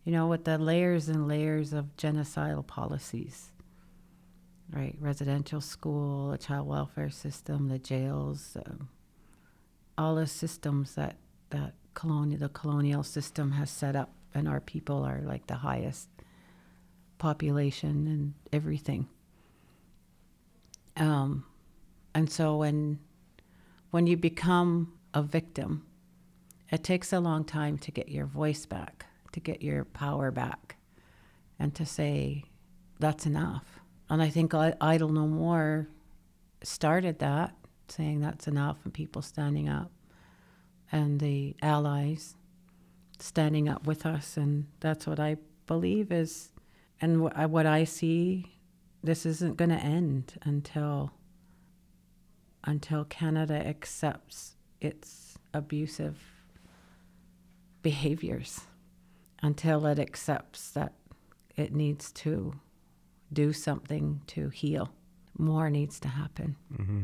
you 0.03 0.11
know, 0.11 0.27
with 0.27 0.43
the 0.43 0.57
layers 0.57 1.07
and 1.07 1.27
layers 1.27 1.71
of 1.71 1.95
genocidal 1.95 2.67
policies 2.67 3.53
right? 4.73 4.95
Residential 4.99 5.61
school, 5.61 6.31
a 6.31 6.37
child 6.37 6.67
welfare 6.67 7.09
system, 7.09 7.69
the 7.69 7.79
jails, 7.79 8.57
um, 8.65 8.89
all 9.97 10.15
the 10.15 10.27
systems 10.27 10.95
that 10.95 11.17
that 11.49 11.73
colonial 11.93 12.39
the 12.39 12.49
colonial 12.49 13.03
system 13.03 13.51
has 13.51 13.69
set 13.69 13.95
up, 13.95 14.13
and 14.33 14.47
our 14.47 14.59
people 14.59 15.03
are 15.03 15.21
like 15.21 15.47
the 15.47 15.55
highest 15.55 16.09
population 17.17 18.07
and 18.07 18.33
everything. 18.51 19.07
Um, 20.97 21.45
and 22.13 22.29
so 22.29 22.57
when 22.57 22.99
when 23.91 24.07
you 24.07 24.17
become 24.17 24.93
a 25.13 25.21
victim, 25.21 25.85
it 26.71 26.83
takes 26.83 27.13
a 27.13 27.19
long 27.19 27.43
time 27.43 27.77
to 27.79 27.91
get 27.91 28.09
your 28.09 28.25
voice 28.25 28.65
back, 28.65 29.05
to 29.31 29.39
get 29.39 29.61
your 29.61 29.85
power 29.85 30.31
back, 30.31 30.77
and 31.59 31.73
to 31.75 31.85
say 31.85 32.43
that's 32.99 33.25
enough 33.25 33.79
and 34.09 34.21
I 34.21 34.29
think 34.29 34.53
I, 34.53 34.75
Idle 34.79 35.09
No 35.09 35.27
More 35.27 35.87
started 36.61 37.17
that, 37.17 37.55
saying 37.87 38.21
that's 38.21 38.47
enough, 38.47 38.77
and 38.83 38.93
people 38.93 39.21
standing 39.21 39.69
up, 39.69 39.91
and 40.91 41.19
the 41.19 41.55
allies 41.61 42.35
standing 43.19 43.69
up 43.69 43.85
with 43.85 44.05
us. 44.05 44.37
And 44.37 44.67
that's 44.79 45.05
what 45.07 45.19
I 45.19 45.37
believe 45.67 46.11
is, 46.11 46.51
and 47.01 47.21
what 47.21 47.65
I 47.65 47.83
see, 47.83 48.57
this 49.03 49.25
isn't 49.25 49.57
going 49.57 49.69
to 49.71 49.75
end 49.77 50.39
until 50.43 51.11
until 52.65 53.03
Canada 53.05 53.55
accepts 53.55 54.55
its 54.79 55.37
abusive 55.53 56.17
behaviors, 57.81 58.61
until 59.41 59.85
it 59.85 59.99
accepts 59.99 60.71
that 60.71 60.93
it 61.55 61.73
needs 61.73 62.11
to 62.11 62.53
do 63.31 63.51
something 63.51 64.21
to 64.27 64.49
heal. 64.49 64.89
More 65.37 65.69
needs 65.69 65.99
to 66.01 66.07
happen. 66.07 66.55
Mm-hmm. 66.73 67.03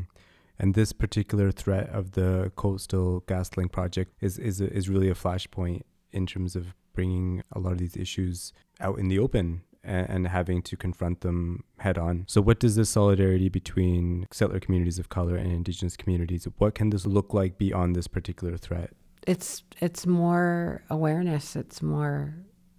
And 0.60 0.74
this 0.74 0.92
particular 0.92 1.50
threat 1.50 1.88
of 1.88 2.12
the 2.12 2.52
Coastal 2.54 3.22
GasLink 3.22 3.72
project 3.72 4.12
is 4.20 4.38
is 4.38 4.60
is 4.60 4.90
really 4.90 5.08
a 5.08 5.14
flashpoint 5.14 5.82
in 6.12 6.26
terms 6.26 6.54
of 6.54 6.74
bringing 6.92 7.42
a 7.52 7.58
lot 7.58 7.72
of 7.72 7.78
these 7.78 7.96
issues 7.96 8.52
out 8.78 8.98
in 8.98 9.08
the 9.08 9.18
open 9.18 9.62
and, 9.82 10.06
and 10.10 10.28
having 10.28 10.60
to 10.60 10.76
confront 10.76 11.22
them 11.22 11.64
head 11.78 11.96
on. 11.96 12.24
So, 12.28 12.42
what 12.42 12.60
does 12.60 12.76
this 12.76 12.90
solidarity 12.90 13.48
between 13.48 14.26
settler 14.30 14.60
communities 14.60 14.98
of 14.98 15.08
color 15.08 15.34
and 15.34 15.50
Indigenous 15.50 15.96
communities? 15.96 16.46
What 16.58 16.74
can 16.74 16.90
this 16.90 17.06
look 17.06 17.32
like 17.32 17.56
beyond 17.56 17.96
this 17.96 18.06
particular 18.06 18.58
threat? 18.58 18.90
It's 19.26 19.62
it's 19.80 20.06
more 20.06 20.82
awareness. 20.90 21.56
It's 21.56 21.80
more 21.80 22.34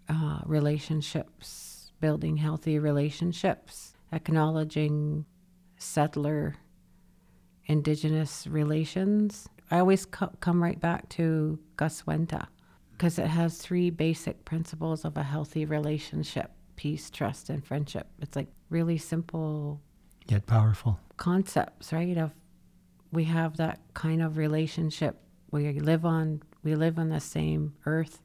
uh, 0.08 0.42
relationships 0.46 1.92
building 2.00 2.38
healthy 2.38 2.78
relationships, 2.78 3.94
acknowledging 4.12 5.26
settler 5.78 6.58
indigenous 7.72 8.46
relations. 8.48 9.48
I 9.72 9.80
always 9.80 10.06
co- 10.06 10.34
come 10.42 10.62
right 10.62 10.80
back 10.80 11.08
to 11.10 11.58
Guswenta 11.78 12.48
because 12.92 13.18
it 13.18 13.28
has 13.28 13.58
three 13.58 13.90
basic 13.90 14.44
principles 14.44 15.06
of 15.06 15.16
a 15.16 15.24
healthy 15.24 15.66
relationship 15.66 16.52
peace, 16.76 17.12
trust, 17.12 17.50
and 17.50 17.64
friendship. 17.64 18.08
It's 18.20 18.36
like 18.36 18.48
really 18.70 18.98
simple 18.98 19.80
yet 20.28 20.46
powerful 20.48 21.00
concepts, 21.18 21.94
right? 21.94 22.18
Of 22.18 22.32
we 23.12 23.24
have 23.26 23.58
that 23.58 23.80
kind 23.94 24.22
of 24.22 24.38
relationship. 24.38 25.22
We 25.52 25.80
live 25.80 26.06
on 26.06 26.42
we 26.64 26.76
live 26.76 27.00
on 27.00 27.10
the 27.10 27.20
same 27.20 27.74
earth 27.86 28.22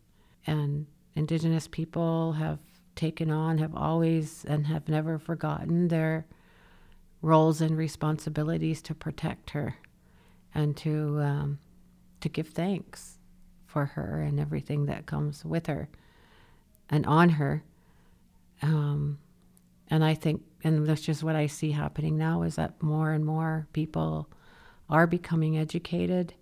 and 0.47 0.87
indigenous 1.15 1.69
people 1.69 2.33
have 2.33 2.61
taken 2.97 3.31
on 3.31 3.59
have 3.59 3.75
always 3.77 4.45
and 4.49 4.67
have 4.67 4.89
never 4.89 5.19
forgotten 5.19 5.89
their 5.89 6.27
roles 7.27 7.61
and 7.61 7.77
responsibilities 7.77 8.81
to 8.81 8.95
protect 8.95 9.51
her 9.51 9.75
and 10.55 10.77
to 10.77 11.21
um, 11.21 11.59
to 12.21 12.29
give 12.29 12.49
thanks 12.49 13.19
for 13.67 13.85
her 13.85 14.23
and 14.23 14.39
everything 14.39 14.87
that 14.87 15.07
comes 15.07 15.45
with 15.45 15.67
her 15.67 15.89
and 16.89 17.05
on 17.05 17.31
her. 17.31 17.65
Um, 18.63 19.19
and 19.89 20.05
I 20.05 20.15
think, 20.15 20.43
and 20.63 20.87
that's 20.87 21.03
just 21.03 21.23
what 21.25 21.37
I 21.37 21.47
see 21.47 21.73
happening 21.73 22.17
now, 22.17 22.43
is 22.43 22.55
that 22.57 22.81
more 22.81 23.13
and 23.13 23.27
more 23.27 23.67
people 23.73 24.29
are 24.89 25.07
becoming 25.07 25.59
educated 25.59 26.33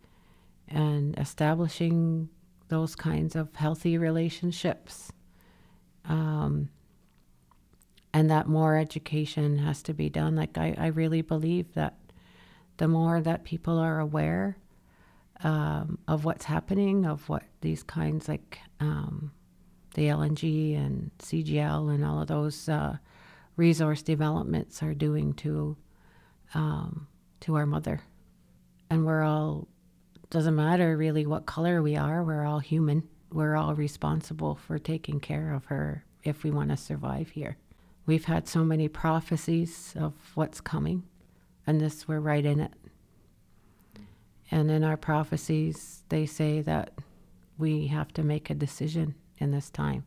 and 0.68 1.18
establishing 1.18 2.28
those 2.68 2.94
kinds 2.94 3.34
of 3.34 3.54
healthy 3.56 3.96
relationships 3.98 5.12
um, 6.04 6.68
and 8.14 8.30
that 8.30 8.46
more 8.46 8.76
education 8.78 9.58
has 9.58 9.82
to 9.82 9.92
be 9.92 10.08
done. 10.08 10.36
Like, 10.36 10.56
I, 10.56 10.74
I 10.78 10.86
really 10.86 11.20
believe 11.20 11.74
that 11.74 11.96
the 12.76 12.86
more 12.86 13.20
that 13.20 13.42
people 13.42 13.76
are 13.76 13.98
aware 13.98 14.56
um, 15.42 15.98
of 16.06 16.24
what's 16.24 16.44
happening, 16.44 17.04
of 17.04 17.28
what 17.28 17.42
these 17.60 17.82
kinds 17.82 18.28
like 18.28 18.60
um, 18.78 19.32
the 19.94 20.06
LNG 20.06 20.76
and 20.76 21.10
CGL 21.18 21.92
and 21.92 22.04
all 22.04 22.22
of 22.22 22.28
those 22.28 22.68
uh, 22.68 22.96
resource 23.56 24.00
developments 24.00 24.80
are 24.80 24.94
doing 24.94 25.34
to 25.34 25.76
um, 26.54 27.08
to 27.40 27.56
our 27.56 27.66
mother, 27.66 28.00
and 28.90 29.04
we're 29.04 29.22
all 29.22 29.66
doesn't 30.30 30.54
matter 30.54 30.96
really 30.96 31.26
what 31.26 31.46
color 31.46 31.82
we 31.82 31.96
are. 31.96 32.22
We're 32.22 32.44
all 32.44 32.60
human, 32.60 33.08
we're 33.32 33.56
all 33.56 33.74
responsible 33.74 34.54
for 34.54 34.78
taking 34.78 35.18
care 35.18 35.52
of 35.52 35.64
her 35.66 36.04
if 36.22 36.44
we 36.44 36.52
want 36.52 36.70
to 36.70 36.76
survive 36.76 37.30
here. 37.30 37.56
We've 38.06 38.24
had 38.24 38.46
so 38.48 38.64
many 38.64 38.88
prophecies 38.88 39.94
of 39.98 40.12
what's 40.34 40.60
coming, 40.60 41.04
and 41.66 41.80
this, 41.80 42.06
we're 42.06 42.20
right 42.20 42.44
in 42.44 42.60
it. 42.60 42.72
And 44.50 44.70
in 44.70 44.84
our 44.84 44.96
prophecies, 44.96 46.04
they 46.10 46.26
say 46.26 46.60
that 46.62 46.92
we 47.56 47.86
have 47.86 48.12
to 48.14 48.22
make 48.22 48.50
a 48.50 48.54
decision 48.54 49.14
in 49.38 49.50
this 49.50 49.70
time. 49.70 50.04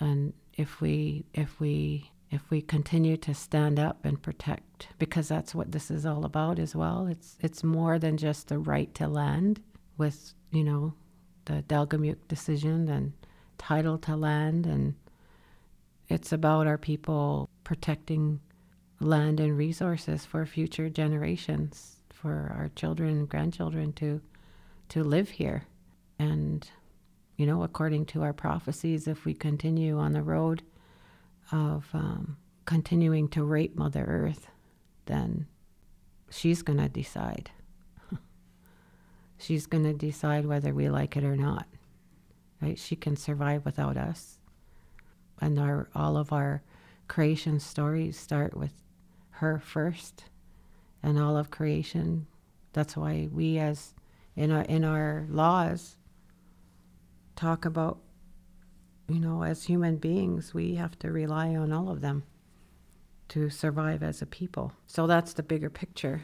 And 0.00 0.32
if 0.54 0.80
we, 0.80 1.24
if 1.32 1.60
we, 1.60 2.10
if 2.30 2.50
we 2.50 2.60
continue 2.60 3.16
to 3.16 3.34
stand 3.34 3.78
up 3.78 4.04
and 4.04 4.20
protect, 4.20 4.88
because 4.98 5.28
that's 5.28 5.54
what 5.54 5.72
this 5.72 5.90
is 5.90 6.04
all 6.04 6.24
about 6.24 6.58
as 6.58 6.74
well. 6.74 7.06
It's 7.06 7.36
it's 7.40 7.64
more 7.64 7.98
than 7.98 8.16
just 8.16 8.48
the 8.48 8.58
right 8.58 8.94
to 8.94 9.08
land 9.08 9.62
with 9.96 10.34
you 10.50 10.64
know 10.64 10.94
the 11.46 11.62
Delgamuukw 11.62 12.16
decision 12.28 12.88
and 12.88 13.12
title 13.56 13.98
to 13.98 14.16
land. 14.16 14.66
And 14.66 14.94
it's 16.08 16.32
about 16.32 16.66
our 16.66 16.78
people 16.78 17.50
protecting 17.64 18.40
land 19.00 19.40
and 19.40 19.56
resources 19.56 20.24
for 20.24 20.44
future 20.46 20.88
generations, 20.88 21.96
for 22.12 22.52
our 22.56 22.70
children 22.74 23.10
and 23.10 23.28
grandchildren 23.28 23.92
to, 23.94 24.20
to 24.88 25.04
live 25.04 25.28
here. 25.28 25.64
And, 26.18 26.68
you 27.36 27.46
know, 27.46 27.62
according 27.62 28.06
to 28.06 28.22
our 28.22 28.32
prophecies, 28.32 29.06
if 29.06 29.24
we 29.24 29.34
continue 29.34 29.98
on 29.98 30.12
the 30.14 30.22
road 30.22 30.62
of 31.52 31.86
um, 31.92 32.36
continuing 32.64 33.28
to 33.28 33.44
rape 33.44 33.76
Mother 33.76 34.04
Earth, 34.04 34.48
then 35.06 35.46
she's 36.30 36.62
going 36.62 36.78
to 36.78 36.88
decide 36.88 37.50
she's 39.38 39.66
going 39.66 39.84
to 39.84 39.94
decide 39.94 40.46
whether 40.46 40.74
we 40.74 40.88
like 40.88 41.16
it 41.16 41.24
or 41.24 41.36
not. 41.36 41.66
Right? 42.60 42.78
She 42.78 42.96
can 42.96 43.16
survive 43.16 43.64
without 43.64 43.96
us. 43.96 44.37
And 45.40 45.58
our 45.58 45.88
all 45.94 46.16
of 46.16 46.32
our 46.32 46.62
creation 47.06 47.60
stories 47.60 48.18
start 48.18 48.56
with 48.56 48.72
her 49.30 49.58
first. 49.58 50.24
And 51.02 51.18
all 51.18 51.36
of 51.36 51.50
creation 51.50 52.26
that's 52.72 52.96
why 52.96 53.28
we 53.32 53.58
as 53.58 53.94
in 54.36 54.50
our 54.50 54.62
in 54.62 54.84
our 54.84 55.26
laws 55.30 55.96
talk 57.34 57.64
about 57.64 57.98
you 59.08 59.18
know 59.18 59.42
as 59.42 59.64
human 59.64 59.96
beings 59.96 60.52
we 60.52 60.74
have 60.74 60.98
to 60.98 61.10
rely 61.10 61.54
on 61.56 61.72
all 61.72 61.88
of 61.88 62.00
them 62.00 62.22
to 63.28 63.50
survive 63.50 64.02
as 64.02 64.22
a 64.22 64.26
people. 64.26 64.72
So 64.86 65.06
that's 65.06 65.32
the 65.34 65.42
bigger 65.42 65.70
picture 65.70 66.22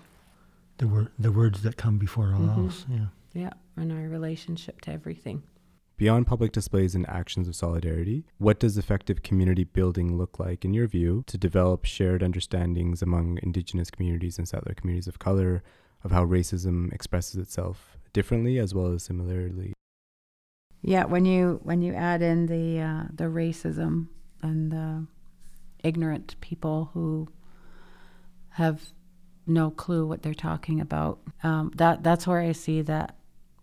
the 0.78 0.88
word 0.88 1.08
the 1.18 1.32
words 1.32 1.62
that 1.62 1.76
come 1.76 1.98
before 1.98 2.34
all 2.34 2.40
mm-hmm. 2.40 2.64
else. 2.64 2.86
Yeah. 2.88 3.06
Yeah, 3.32 3.50
and 3.76 3.90
our 3.90 4.08
relationship 4.08 4.80
to 4.82 4.92
everything. 4.92 5.42
Beyond 5.96 6.26
public 6.26 6.50
displays 6.50 6.96
and 6.96 7.08
actions 7.08 7.46
of 7.46 7.54
solidarity, 7.54 8.24
what 8.38 8.58
does 8.58 8.76
effective 8.76 9.22
community 9.22 9.62
building 9.62 10.16
look 10.18 10.40
like, 10.40 10.64
in 10.64 10.74
your 10.74 10.88
view, 10.88 11.22
to 11.28 11.38
develop 11.38 11.84
shared 11.84 12.20
understandings 12.20 13.00
among 13.00 13.38
Indigenous 13.44 13.92
communities 13.92 14.36
and 14.36 14.48
settler 14.48 14.74
communities 14.74 15.06
of 15.06 15.20
color 15.20 15.62
of 16.02 16.10
how 16.10 16.24
racism 16.24 16.92
expresses 16.92 17.36
itself 17.36 17.96
differently 18.12 18.58
as 18.58 18.74
well 18.74 18.92
as 18.92 19.04
similarly? 19.04 19.72
Yeah, 20.82 21.04
when 21.04 21.24
you 21.24 21.60
when 21.62 21.80
you 21.80 21.94
add 21.94 22.22
in 22.22 22.46
the 22.46 22.80
uh, 22.80 23.04
the 23.14 23.24
racism 23.24 24.08
and 24.42 24.72
the 24.72 25.06
ignorant 25.82 26.34
people 26.40 26.90
who 26.92 27.28
have 28.50 28.82
no 29.46 29.70
clue 29.70 30.06
what 30.06 30.22
they're 30.22 30.34
talking 30.34 30.80
about, 30.80 31.20
um, 31.44 31.70
that 31.76 32.02
that's 32.02 32.26
where 32.26 32.40
I 32.40 32.52
see 32.52 32.82
that 32.82 33.16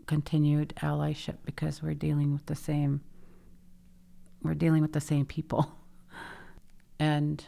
continued 0.05 0.73
allyship 0.81 1.37
because 1.45 1.81
we're 1.81 1.93
dealing 1.93 2.33
with 2.33 2.45
the 2.45 2.55
same 2.55 3.01
we're 4.43 4.55
dealing 4.55 4.81
with 4.81 4.93
the 4.93 5.01
same 5.01 5.25
people. 5.25 5.71
and 6.99 7.45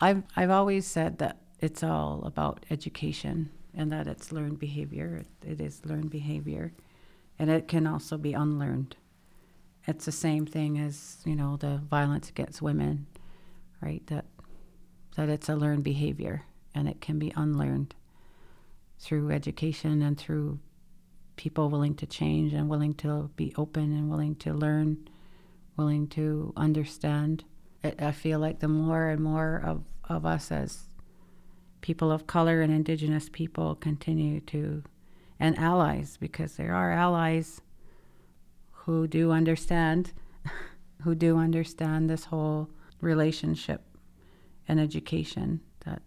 I've 0.00 0.22
I've 0.36 0.50
always 0.50 0.86
said 0.86 1.18
that 1.18 1.38
it's 1.60 1.82
all 1.82 2.22
about 2.24 2.64
education 2.70 3.50
and 3.74 3.92
that 3.92 4.06
it's 4.06 4.32
learned 4.32 4.58
behavior. 4.58 5.24
It, 5.46 5.60
is 5.60 5.84
learned 5.84 6.10
behavior. 6.10 6.72
And 7.38 7.50
it 7.50 7.68
can 7.68 7.86
also 7.86 8.16
be 8.18 8.32
unlearned. 8.32 8.96
It's 9.86 10.04
the 10.04 10.12
same 10.12 10.44
thing 10.44 10.78
as, 10.78 11.18
you 11.24 11.36
know, 11.36 11.56
the 11.56 11.80
violence 11.88 12.28
against 12.28 12.60
women, 12.60 13.06
right? 13.80 14.04
That 14.08 14.26
that 15.16 15.28
it's 15.28 15.48
a 15.48 15.56
learned 15.56 15.84
behavior 15.84 16.44
and 16.74 16.88
it 16.88 17.00
can 17.00 17.18
be 17.18 17.32
unlearned 17.34 17.94
through 19.00 19.30
education 19.30 20.02
and 20.02 20.18
through 20.18 20.60
people 21.38 21.70
willing 21.70 21.94
to 21.94 22.04
change 22.04 22.52
and 22.52 22.68
willing 22.68 22.92
to 22.92 23.30
be 23.36 23.54
open 23.56 23.84
and 23.96 24.10
willing 24.10 24.34
to 24.34 24.52
learn, 24.52 25.08
willing 25.78 26.06
to 26.08 26.52
understand. 26.56 27.44
I 27.82 28.10
feel 28.10 28.40
like 28.40 28.58
the 28.58 28.68
more 28.68 29.08
and 29.08 29.22
more 29.22 29.62
of, 29.64 29.84
of 30.04 30.26
us 30.26 30.50
as 30.52 30.88
people 31.80 32.10
of 32.10 32.26
color 32.26 32.60
and 32.60 32.72
indigenous 32.72 33.28
people 33.30 33.76
continue 33.76 34.40
to, 34.40 34.82
and 35.38 35.56
allies, 35.56 36.18
because 36.18 36.56
there 36.56 36.74
are 36.74 36.90
allies 36.90 37.62
who 38.72 39.06
do 39.06 39.30
understand, 39.30 40.12
who 41.04 41.14
do 41.14 41.38
understand 41.38 42.10
this 42.10 42.24
whole 42.24 42.68
relationship 43.00 43.82
and 44.66 44.80
education 44.80 45.60
that 45.86 46.02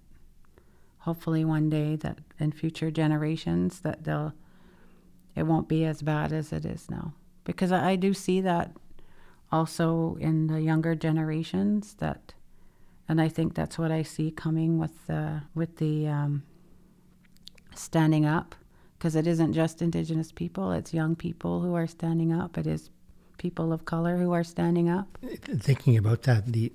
hopefully 1.00 1.46
one 1.46 1.70
day 1.70 1.96
that 1.96 2.20
in 2.38 2.52
future 2.52 2.92
generations 2.92 3.80
that 3.80 4.04
they'll 4.04 4.34
it 5.36 5.44
won't 5.44 5.68
be 5.68 5.86
as 5.86 6.02
bad 6.02 6.34
as 6.34 6.52
it 6.52 6.66
is 6.66 6.90
now. 6.90 7.14
Because 7.44 7.72
I, 7.72 7.92
I 7.92 7.96
do 7.96 8.14
see 8.14 8.42
that 8.42 8.72
also 9.52 10.18
in 10.20 10.48
the 10.48 10.62
younger 10.62 10.96
generations 10.96 11.96
that 11.96 12.34
and 13.10 13.20
I 13.20 13.28
think 13.28 13.56
that's 13.56 13.78
what 13.78 13.92
I 13.92 14.04
see 14.04 14.32
coming 14.32 14.80
with 14.80 15.08
the 15.08 15.42
with 15.54 15.78
the 15.78 16.08
um, 16.08 16.44
standing 17.76 18.26
up. 18.26 18.56
Because 18.98 19.16
it 19.16 19.26
isn't 19.26 19.54
just 19.54 19.82
indigenous 19.82 20.32
people 20.32 20.72
it's 20.72 20.94
young 20.94 21.16
people 21.16 21.62
who 21.62 21.74
are 21.74 21.88
standing 21.88 22.32
up. 22.32 22.58
It 22.58 22.68
is 22.68 22.90
people 23.38 23.74
of 23.74 23.86
color 23.86 24.18
who 24.18 24.32
are 24.32 24.44
standing 24.44 24.88
up. 24.90 25.18
Thinking 25.22 25.98
about 25.98 26.22
that 26.24 26.46
the 26.46 26.72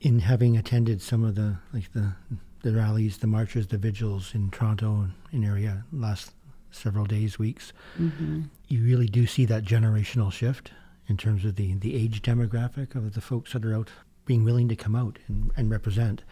in 0.00 0.20
having 0.20 0.56
attended 0.56 1.02
some 1.02 1.24
of 1.24 1.34
the 1.34 1.58
like 1.72 1.92
the 1.92 2.14
the 2.62 2.72
rallies 2.72 3.18
the 3.18 3.26
marches 3.26 3.66
the 3.68 3.78
vigils 3.78 4.34
in 4.34 4.50
Toronto 4.50 5.02
and 5.02 5.12
in 5.32 5.44
area 5.44 5.84
last 5.92 6.32
several 6.70 7.04
days, 7.04 7.38
weeks, 7.38 7.72
mm-hmm. 7.98 8.42
you 8.68 8.84
really 8.84 9.06
do 9.06 9.26
see 9.26 9.44
that 9.46 9.64
generational 9.64 10.32
shift 10.32 10.72
in 11.06 11.16
terms 11.16 11.44
of 11.44 11.56
the, 11.56 11.74
the 11.74 11.96
age 11.96 12.22
demographic 12.22 12.94
of 12.94 13.14
the 13.14 13.20
folks 13.20 13.52
that 13.52 13.64
are 13.64 13.74
out 13.74 13.90
being 14.26 14.44
willing 14.44 14.68
to 14.68 14.76
come 14.76 14.94
out 14.94 15.18
and, 15.26 15.50
and 15.56 15.70
represent, 15.70 16.22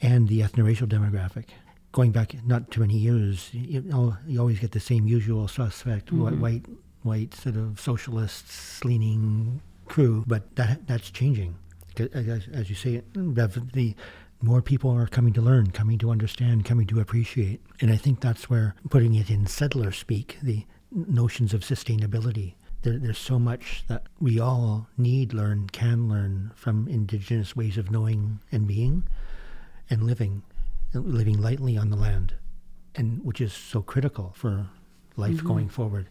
and 0.00 0.28
the 0.28 0.40
ethno-racial 0.40 0.86
demographic. 0.86 1.44
Going 1.92 2.10
back 2.10 2.34
not 2.44 2.70
too 2.70 2.80
many 2.80 2.96
years, 2.96 3.50
you, 3.52 3.82
know, 3.82 4.16
you 4.26 4.40
always 4.40 4.58
get 4.58 4.72
the 4.72 4.80
same 4.80 5.06
usual 5.06 5.46
suspect, 5.46 6.06
mm-hmm. 6.06 6.40
white, 6.40 6.66
white 7.02 7.34
sort 7.34 7.56
of 7.56 7.78
socialists 7.78 8.84
leaning 8.84 9.60
crew, 9.86 10.24
but 10.26 10.56
that 10.56 10.86
that's 10.86 11.10
changing. 11.10 11.54
As, 11.98 12.48
as 12.52 12.70
you 12.70 12.74
say, 12.74 13.02
the 13.12 13.94
more 14.42 14.60
people 14.60 14.90
are 14.90 15.06
coming 15.06 15.32
to 15.34 15.40
learn, 15.40 15.70
coming 15.70 15.98
to 15.98 16.10
understand, 16.10 16.64
coming 16.64 16.86
to 16.88 17.00
appreciate. 17.00 17.60
And 17.80 17.92
I 17.92 17.96
think 17.96 18.20
that's 18.20 18.50
where 18.50 18.74
putting 18.90 19.14
it 19.14 19.30
in 19.30 19.46
settler 19.46 19.92
speak, 19.92 20.38
the 20.42 20.66
notions 20.90 21.54
of 21.54 21.60
sustainability. 21.60 22.54
There, 22.82 22.98
there's 22.98 23.18
so 23.18 23.38
much 23.38 23.84
that 23.86 24.06
we 24.20 24.40
all 24.40 24.88
need, 24.98 25.32
learn, 25.32 25.68
can 25.68 26.08
learn 26.08 26.50
from 26.56 26.88
indigenous 26.88 27.54
ways 27.54 27.78
of 27.78 27.90
knowing 27.90 28.40
and 28.50 28.66
being 28.66 29.04
and 29.88 30.02
living, 30.02 30.42
living 30.92 31.40
lightly 31.40 31.76
on 31.76 31.90
the 31.90 31.96
land, 31.96 32.34
and 32.94 33.24
which 33.24 33.40
is 33.40 33.52
so 33.52 33.82
critical 33.82 34.32
for 34.34 34.66
life 35.16 35.36
mm-hmm. 35.36 35.46
going 35.46 35.68
forward. 35.68 36.08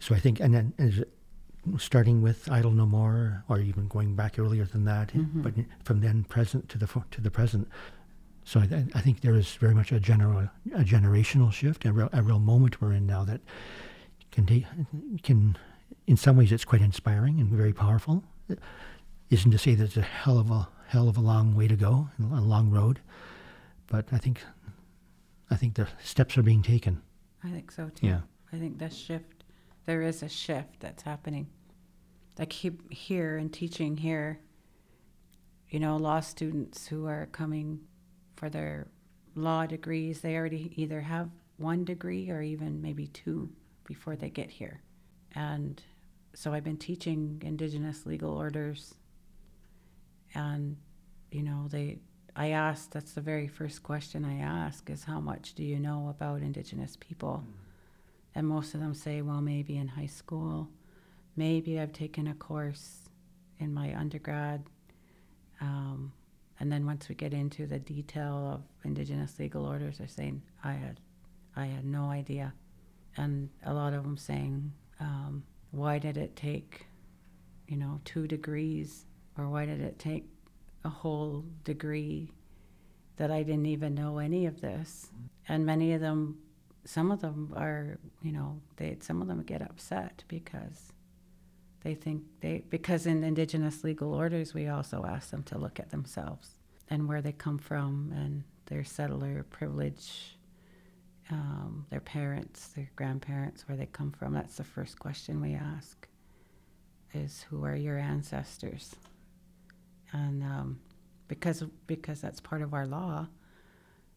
So 0.00 0.14
I 0.14 0.18
think, 0.18 0.40
and 0.40 0.52
then 0.52 0.74
as 0.78 1.04
starting 1.78 2.22
with 2.22 2.50
Idle 2.50 2.72
No 2.72 2.86
More, 2.86 3.44
or 3.48 3.58
even 3.58 3.88
going 3.88 4.14
back 4.14 4.38
earlier 4.38 4.64
than 4.64 4.84
that, 4.84 5.08
mm-hmm. 5.08 5.42
but 5.42 5.54
from 5.82 6.00
then 6.00 6.24
present 6.24 6.68
to 6.70 6.78
the 6.78 6.88
to 7.10 7.20
the 7.20 7.30
present. 7.30 7.68
So 8.44 8.60
I, 8.60 8.84
I, 8.94 9.00
think 9.00 9.22
there 9.22 9.34
is 9.34 9.54
very 9.54 9.74
much 9.74 9.90
a 9.90 9.98
general 9.98 10.50
a 10.74 10.84
generational 10.84 11.50
shift, 11.50 11.86
a 11.86 11.92
real, 11.92 12.10
a 12.12 12.22
real 12.22 12.38
moment 12.38 12.80
we're 12.80 12.92
in 12.92 13.06
now 13.06 13.24
that 13.24 13.40
can 14.30 14.44
take, 14.44 14.66
can 15.22 15.56
in 16.06 16.16
some 16.16 16.36
ways 16.36 16.52
it's 16.52 16.64
quite 16.64 16.82
inspiring 16.82 17.40
and 17.40 17.48
very 17.48 17.72
powerful. 17.72 18.22
It 18.48 18.58
isn't 19.30 19.50
to 19.50 19.58
say 19.58 19.74
that 19.74 19.84
it's 19.84 19.96
a 19.96 20.02
hell 20.02 20.38
of 20.38 20.50
a 20.50 20.68
hell 20.88 21.08
of 21.08 21.16
a 21.16 21.20
long 21.20 21.56
way 21.56 21.68
to 21.68 21.76
go, 21.76 22.10
a 22.20 22.40
long 22.40 22.70
road, 22.70 23.00
but 23.86 24.06
I 24.12 24.18
think 24.18 24.42
I 25.50 25.56
think 25.56 25.74
the 25.74 25.88
steps 26.02 26.36
are 26.36 26.42
being 26.42 26.62
taken. 26.62 27.00
I 27.42 27.50
think 27.50 27.70
so 27.70 27.90
too. 27.94 28.06
Yeah. 28.06 28.20
I 28.52 28.58
think 28.58 28.78
the 28.78 28.90
shift 28.90 29.33
there 29.86 30.02
is 30.02 30.22
a 30.22 30.28
shift 30.28 30.80
that's 30.80 31.02
happening. 31.02 31.48
Like 32.38 32.52
here 32.52 33.36
and 33.36 33.52
teaching 33.52 33.96
here, 33.96 34.40
you 35.68 35.78
know, 35.78 35.96
law 35.96 36.20
students 36.20 36.86
who 36.86 37.06
are 37.06 37.26
coming 37.26 37.80
for 38.36 38.48
their 38.48 38.88
law 39.34 39.66
degrees, 39.66 40.20
they 40.20 40.36
already 40.36 40.72
either 40.76 41.00
have 41.00 41.30
one 41.56 41.84
degree 41.84 42.30
or 42.30 42.42
even 42.42 42.82
maybe 42.82 43.06
two 43.08 43.50
before 43.84 44.16
they 44.16 44.30
get 44.30 44.50
here. 44.50 44.80
And 45.34 45.80
so 46.34 46.52
I've 46.52 46.64
been 46.64 46.76
teaching 46.76 47.40
Indigenous 47.44 48.06
legal 48.06 48.32
orders. 48.36 48.94
And, 50.34 50.76
you 51.30 51.42
know, 51.42 51.68
they, 51.68 51.98
I 52.34 52.48
asked, 52.48 52.90
that's 52.90 53.12
the 53.12 53.20
very 53.20 53.46
first 53.46 53.84
question 53.84 54.24
I 54.24 54.38
ask 54.38 54.90
is 54.90 55.04
how 55.04 55.20
much 55.20 55.54
do 55.54 55.62
you 55.62 55.78
know 55.78 56.08
about 56.08 56.42
Indigenous 56.42 56.96
people? 56.96 57.44
Mm 57.46 57.63
and 58.34 58.46
most 58.46 58.74
of 58.74 58.80
them 58.80 58.94
say, 58.94 59.22
well, 59.22 59.40
maybe 59.40 59.76
in 59.76 59.88
high 59.88 60.06
school, 60.06 60.68
maybe 61.36 61.78
I've 61.78 61.92
taken 61.92 62.26
a 62.26 62.34
course 62.34 63.08
in 63.58 63.72
my 63.72 63.94
undergrad. 63.96 64.64
Um, 65.60 66.12
and 66.60 66.70
then 66.70 66.86
once 66.86 67.08
we 67.08 67.14
get 67.14 67.32
into 67.32 67.66
the 67.66 67.78
detail 67.78 68.50
of 68.54 68.62
Indigenous 68.84 69.38
legal 69.38 69.66
orders, 69.66 69.98
they're 69.98 70.08
saying, 70.08 70.42
I 70.62 70.72
had, 70.72 71.00
I 71.56 71.66
had 71.66 71.84
no 71.84 72.04
idea. 72.06 72.54
And 73.16 73.50
a 73.64 73.72
lot 73.72 73.92
of 73.92 74.02
them 74.02 74.16
saying, 74.16 74.72
um, 75.00 75.44
why 75.70 75.98
did 75.98 76.16
it 76.16 76.34
take, 76.34 76.86
you 77.68 77.76
know, 77.76 78.00
two 78.04 78.26
degrees? 78.26 79.06
Or 79.38 79.48
why 79.48 79.66
did 79.66 79.80
it 79.80 79.98
take 79.98 80.26
a 80.84 80.88
whole 80.88 81.44
degree 81.64 82.30
that 83.16 83.30
I 83.30 83.42
didn't 83.42 83.66
even 83.66 83.94
know 83.94 84.18
any 84.18 84.46
of 84.46 84.60
this? 84.60 85.10
And 85.48 85.66
many 85.66 85.92
of 85.92 86.00
them 86.00 86.38
some 86.84 87.10
of 87.10 87.20
them 87.20 87.52
are, 87.56 87.98
you 88.22 88.32
know, 88.32 88.60
they 88.76 88.96
some 89.00 89.22
of 89.22 89.28
them 89.28 89.42
get 89.42 89.62
upset 89.62 90.24
because 90.28 90.92
they 91.82 91.94
think 91.94 92.22
they 92.40 92.64
because 92.70 93.06
in 93.06 93.24
indigenous 93.24 93.84
legal 93.84 94.14
orders 94.14 94.54
we 94.54 94.68
also 94.68 95.04
ask 95.06 95.30
them 95.30 95.42
to 95.44 95.58
look 95.58 95.80
at 95.80 95.90
themselves 95.90 96.58
and 96.88 97.08
where 97.08 97.22
they 97.22 97.32
come 97.32 97.58
from 97.58 98.12
and 98.14 98.44
their 98.66 98.84
settler 98.84 99.44
privilege, 99.50 100.36
um, 101.30 101.86
their 101.90 102.00
parents, 102.00 102.68
their 102.68 102.90
grandparents, 102.96 103.68
where 103.68 103.76
they 103.76 103.86
come 103.86 104.10
from. 104.10 104.32
That's 104.32 104.56
the 104.56 104.64
first 104.64 104.98
question 104.98 105.40
we 105.40 105.54
ask: 105.54 106.08
is 107.12 107.46
who 107.50 107.64
are 107.64 107.76
your 107.76 107.98
ancestors? 107.98 108.94
And 110.12 110.42
um, 110.42 110.80
because 111.28 111.64
because 111.86 112.20
that's 112.20 112.40
part 112.40 112.62
of 112.62 112.74
our 112.74 112.86
law 112.86 113.26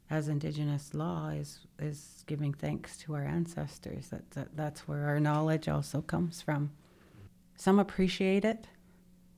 as 0.10 0.28
Indigenous 0.28 0.94
law 0.94 1.30
is 1.30 1.60
is 1.80 2.24
giving 2.28 2.54
thanks 2.54 2.98
to 2.98 3.14
our 3.16 3.24
ancestors. 3.24 4.10
That, 4.10 4.32
that 4.32 4.56
that's 4.56 4.88
where 4.88 5.06
our 5.06 5.20
knowledge 5.20 5.68
also 5.68 6.02
comes 6.02 6.42
from. 6.42 6.72
Some 7.56 7.80
appreciate 7.80 8.46
it. 8.46 8.68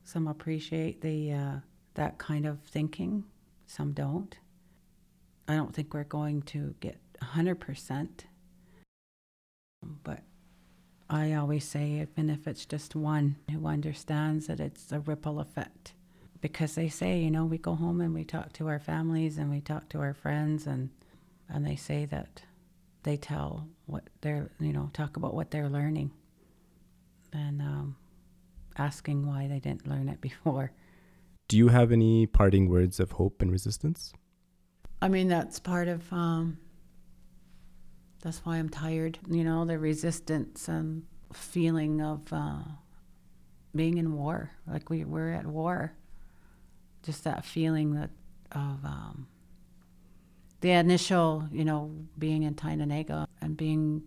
Some 0.03 0.27
appreciate 0.27 1.01
the 1.01 1.31
uh, 1.31 1.55
that 1.95 2.17
kind 2.17 2.45
of 2.45 2.59
thinking. 2.61 3.25
Some 3.65 3.93
don't. 3.93 4.37
I 5.47 5.55
don't 5.55 5.73
think 5.73 5.93
we're 5.93 6.03
going 6.03 6.43
to 6.43 6.75
get 6.79 6.97
hundred 7.21 7.59
percent, 7.59 8.25
but 10.03 10.21
I 11.09 11.33
always 11.33 11.65
say, 11.65 12.01
even 12.01 12.29
if 12.29 12.47
it's 12.47 12.65
just 12.65 12.95
one 12.95 13.37
who 13.51 13.65
understands 13.65 14.47
that 14.47 14.59
it's 14.59 14.91
a 14.91 14.99
ripple 14.99 15.39
effect. 15.39 15.93
Because 16.41 16.75
they 16.75 16.87
say, 16.87 17.19
you 17.19 17.31
know, 17.31 17.45
we 17.45 17.57
go 17.57 17.75
home 17.75 17.99
and 17.99 18.13
we 18.13 18.23
talk 18.23 18.53
to 18.53 18.67
our 18.67 18.79
families 18.79 19.37
and 19.37 19.49
we 19.49 19.59
talk 19.59 19.89
to 19.89 19.99
our 19.99 20.13
friends, 20.13 20.67
and, 20.67 20.89
and 21.49 21.65
they 21.65 21.75
say 21.75 22.05
that 22.05 22.43
they 23.03 23.17
tell 23.17 23.67
what 23.85 24.03
they're, 24.21 24.49
you 24.59 24.71
know, 24.71 24.89
talk 24.93 25.17
about 25.17 25.33
what 25.33 25.51
they're 25.51 25.69
learning 25.69 26.11
and 27.33 27.61
um, 27.61 27.95
asking 28.77 29.27
why 29.27 29.47
they 29.47 29.59
didn't 29.59 29.87
learn 29.87 30.09
it 30.09 30.21
before. 30.29 30.71
Do 31.47 31.57
you 31.57 31.69
have 31.69 31.91
any 31.91 32.27
parting 32.27 32.69
words 32.69 32.99
of 32.99 33.13
hope 33.13 33.41
and 33.41 33.51
resistance? 33.51 34.13
I 35.01 35.07
mean, 35.07 35.29
that's 35.29 35.59
part 35.59 35.87
of, 35.87 36.11
um, 36.11 36.57
that's 38.21 38.39
why 38.45 38.57
I'm 38.57 38.69
tired, 38.69 39.17
you 39.29 39.43
know, 39.43 39.65
the 39.65 39.79
resistance 39.79 40.67
and 40.67 41.03
feeling 41.33 42.01
of 42.01 42.31
uh, 42.31 42.59
being 43.75 43.97
in 43.97 44.13
war, 44.13 44.51
like 44.67 44.89
we 44.89 45.05
were 45.05 45.31
at 45.31 45.45
war. 45.45 45.93
Just 47.03 47.23
that 47.23 47.45
feeling 47.45 47.95
that 47.95 48.09
of 48.51 48.83
um, 48.83 49.27
the 50.61 50.71
initial, 50.71 51.47
you 51.51 51.63
know, 51.63 51.95
being 52.17 52.43
in 52.43 52.55
Tyendinaga 52.55 53.27
and 53.41 53.55
being 53.55 54.03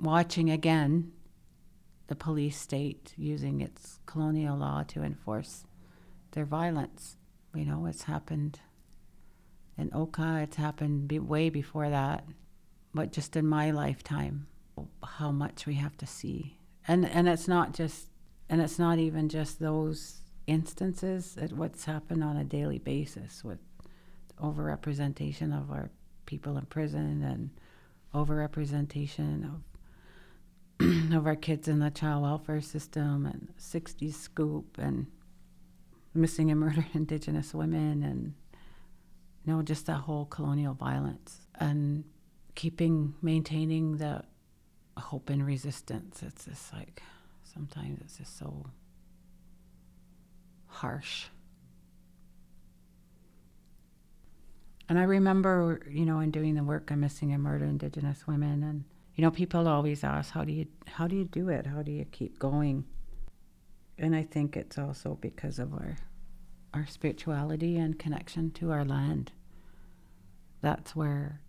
watching 0.00 0.50
again 0.50 1.12
the 2.08 2.16
police 2.16 2.58
state 2.58 3.12
using 3.16 3.60
its 3.60 4.00
colonial 4.06 4.56
law 4.56 4.82
to 4.88 5.02
enforce 5.02 5.64
their 6.32 6.44
violence. 6.44 7.16
You 7.54 7.64
know, 7.64 7.86
it's 7.86 8.04
happened 8.04 8.60
in 9.78 9.90
Oka, 9.94 10.40
it's 10.42 10.56
happened 10.56 11.08
be- 11.08 11.18
way 11.18 11.50
before 11.50 11.88
that, 11.88 12.24
but 12.92 13.12
just 13.12 13.36
in 13.36 13.46
my 13.46 13.70
lifetime, 13.70 14.46
how 15.04 15.30
much 15.30 15.66
we 15.66 15.74
have 15.74 15.96
to 15.98 16.06
see. 16.06 16.58
And, 16.88 17.06
and 17.06 17.28
it's 17.28 17.48
not 17.48 17.74
just, 17.74 18.08
and 18.48 18.60
it's 18.60 18.78
not 18.78 18.98
even 18.98 19.28
just 19.28 19.60
those 19.60 20.19
instances, 20.50 21.36
at 21.40 21.52
what's 21.52 21.84
happened 21.84 22.24
on 22.24 22.36
a 22.36 22.44
daily 22.44 22.78
basis 22.78 23.44
with 23.44 23.58
overrepresentation 24.42 25.56
of 25.56 25.70
our 25.70 25.90
people 26.26 26.56
in 26.56 26.66
prison 26.66 27.22
and 27.22 27.50
overrepresentation 28.14 29.44
of 29.44 29.62
of 31.14 31.26
our 31.26 31.36
kids 31.36 31.68
in 31.68 31.78
the 31.78 31.90
child 31.90 32.22
welfare 32.22 32.60
system 32.60 33.26
and 33.26 33.48
60s 33.58 34.14
scoop 34.14 34.78
and 34.78 35.06
missing 36.14 36.50
and 36.50 36.58
murdered 36.64 36.86
indigenous 36.94 37.54
women 37.54 38.02
and 38.02 38.34
you 39.44 39.52
know 39.52 39.62
just 39.62 39.86
that 39.86 39.98
whole 39.98 40.24
colonial 40.24 40.74
violence 40.74 41.46
and 41.56 42.04
keeping 42.54 43.14
maintaining 43.22 43.98
the 43.98 44.22
hope 44.98 45.30
and 45.30 45.46
resistance. 45.46 46.22
It's 46.22 46.44
just 46.44 46.72
like 46.72 47.02
sometimes 47.42 48.00
it's 48.00 48.18
just 48.18 48.38
so 48.38 48.66
harsh. 50.70 51.26
And 54.88 54.98
i 54.98 55.02
remember 55.02 55.80
you 55.88 56.04
know 56.04 56.18
in 56.20 56.30
doing 56.30 56.54
the 56.54 56.64
work 56.64 56.90
on 56.90 57.00
missing 57.00 57.32
and 57.32 57.42
murdered 57.42 57.68
indigenous 57.68 58.26
women 58.26 58.64
and 58.64 58.84
you 59.14 59.22
know 59.22 59.30
people 59.30 59.68
always 59.68 60.02
ask 60.02 60.32
how 60.32 60.44
do 60.44 60.52
you 60.52 60.66
how 60.86 61.06
do 61.06 61.14
you 61.16 61.24
do 61.24 61.48
it? 61.48 61.66
How 61.66 61.82
do 61.82 61.92
you 61.92 62.04
keep 62.06 62.38
going? 62.38 62.84
And 63.98 64.16
i 64.16 64.22
think 64.22 64.56
it's 64.56 64.78
also 64.78 65.18
because 65.20 65.58
of 65.58 65.72
our 65.74 65.96
our 66.72 66.86
spirituality 66.86 67.76
and 67.76 67.98
connection 67.98 68.50
to 68.52 68.70
our 68.70 68.84
land. 68.84 69.32
That's 70.62 70.96
where 70.96 71.40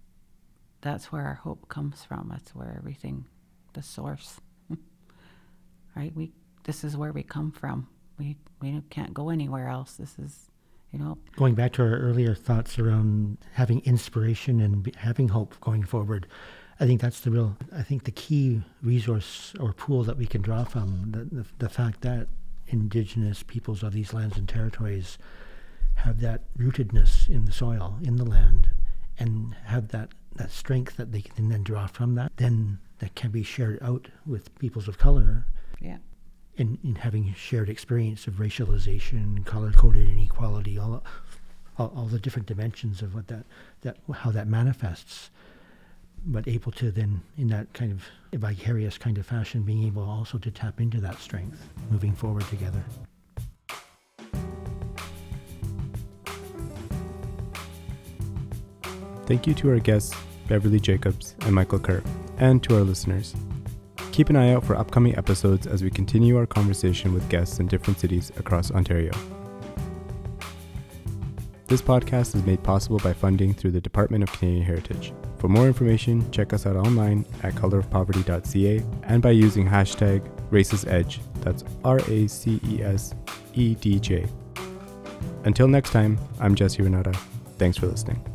that's 0.82 1.12
where 1.12 1.26
our 1.26 1.36
hope 1.36 1.70
comes 1.70 2.04
from. 2.04 2.30
That's 2.32 2.54
where 2.56 2.76
everything 2.78 3.26
the 3.74 3.82
source 3.82 4.40
right? 5.96 6.16
We 6.16 6.34
this 6.64 6.84
is 6.84 6.98
where 6.98 7.12
we 7.14 7.24
come 7.24 7.52
from 7.52 7.88
we 8.22 8.38
we 8.62 8.82
can't 8.90 9.14
go 9.14 9.30
anywhere 9.30 9.68
else. 9.68 9.94
This 9.94 10.20
is 10.20 10.52
you 10.92 11.00
know. 11.00 11.18
Going 11.36 11.56
back 11.56 11.74
to 11.74 11.82
our 11.82 11.98
earlier 11.98 12.36
thoughts 12.36 12.78
around 12.78 13.38
having 13.54 13.82
inspiration 13.82 14.60
and 14.62 14.94
having 14.96 15.30
hope 15.30 15.60
going 15.62 15.84
forward, 15.84 16.28
I 16.80 16.86
think 16.86 17.02
that's 17.02 17.22
the 17.22 17.32
real, 17.32 17.58
I 17.76 17.84
think 17.84 18.04
the 18.04 18.12
key 18.12 18.62
resource 18.84 19.54
or 19.60 19.74
pool 19.74 20.04
that 20.04 20.18
we 20.18 20.26
can 20.26 20.42
draw 20.42 20.64
from 20.64 21.12
the, 21.12 21.36
the, 21.36 21.46
the 21.60 21.70
fact 21.70 22.02
that 22.02 22.28
indigenous 22.68 23.44
peoples 23.44 23.84
of 23.84 23.94
these 23.94 24.14
lands 24.14 24.38
and 24.38 24.48
territories 24.48 25.18
have 25.96 26.20
that 26.22 26.42
rootedness 26.58 27.30
in 27.30 27.46
the 27.46 27.52
soil, 27.52 27.98
in 28.04 28.16
the 28.18 28.26
land, 28.26 28.70
and 29.18 29.56
have 29.66 29.90
that, 29.90 30.10
that 30.36 30.52
strength 30.52 30.98
that 30.98 31.12
they 31.12 31.22
can 31.22 31.50
then 31.50 31.64
draw 31.64 31.88
from 31.88 32.16
that, 32.16 32.32
then 32.38 32.80
that 33.00 33.16
can 33.16 33.32
be 33.32 33.44
shared 33.44 33.80
out 33.82 34.08
with 34.26 34.58
peoples 34.60 34.88
of 34.88 34.98
color. 34.98 35.46
Yeah 35.80 35.98
in, 36.58 36.78
in 36.84 36.96
having 36.96 37.34
shared 37.34 37.70
experience 37.70 38.28
of 38.28 38.36
racialization, 38.36 39.46
color 39.46 39.72
coded 39.72 40.10
inequality, 40.10 40.78
all, 40.78 41.04
all, 41.78 41.94
all 41.96 42.06
the 42.06 42.20
different 42.20 42.48
dimensions 42.48 43.02
of 43.02 43.16
what 43.16 43.28
that, 43.28 43.46
that 43.82 43.98
how 44.14 44.32
that 44.32 44.48
manifests, 44.48 45.30
but 46.26 46.48
able 46.48 46.72
to 46.74 46.92
then 46.92 47.22
in 47.38 47.48
that 47.48 47.72
kind 47.74 47.92
of 47.92 48.06
vicarious 48.40 48.98
kind 48.98 49.18
of 49.18 49.26
fashion, 49.26 49.64
being 49.64 49.84
able 49.84 50.04
also 50.04 50.38
to 50.38 50.52
tap 50.52 50.80
into 50.80 51.00
that 51.02 51.20
strength 51.20 51.68
moving 51.90 52.14
forward 52.14 52.46
together. 52.48 52.84
Thank 59.26 59.48
you 59.48 59.54
to 59.56 59.70
our 59.70 59.80
guests, 59.80 60.14
Beverly 60.48 60.80
Jacobs 60.80 61.36
and 61.42 61.56
Michael 61.56 61.80
Kerr, 61.80 62.04
and 62.38 62.62
to 62.64 62.76
our 62.76 62.82
listeners. 62.82 63.34
Keep 64.12 64.30
an 64.30 64.36
eye 64.36 64.54
out 64.54 64.66
for 64.66 64.76
upcoming 64.76 65.18
episodes 65.18 65.68
as 65.68 65.84
we 65.84 65.90
continue 65.90 66.38
our 66.38 66.46
conversation 66.46 67.14
with 67.14 67.28
guests 67.30 67.60
in 67.60 67.68
different 67.68 67.98
cities 68.00 68.32
across 68.38 68.70
Ontario. 68.70 69.12
This 71.68 71.82
podcast 71.82 72.36
is 72.36 72.44
made 72.44 72.62
possible 72.62 72.98
by 72.98 73.14
funding 73.14 73.54
through 73.54 73.72
the 73.72 73.80
Department 73.80 74.24
of 74.24 74.32
Canadian 74.34 74.66
Heritage. 74.66 75.14
For 75.38 75.48
more 75.48 75.66
information, 75.68 76.30
check 76.32 76.52
us 76.52 76.66
out 76.66 76.76
online 76.76 77.26
at 77.44 77.54
colorofpoverty.ca 77.56 78.84
and 79.04 79.22
by 79.22 79.32
using 79.32 79.66
hashtag 79.66 80.30
RacesEdge. 80.50 81.20
That's 81.40 81.64
R 81.86 82.00
A 82.10 82.28
C 82.28 82.60
E 82.68 82.84
S 82.84 83.16
E 83.54 83.76
D 83.76 84.00
J. 84.00 84.28
Until 85.46 85.70
next 85.70 85.92
time, 85.92 86.20
I'm 86.42 86.54
Jesse 86.54 86.84
Renata. 86.84 87.14
Thanks 87.58 87.78
for 87.78 87.88
listening. 87.88 88.31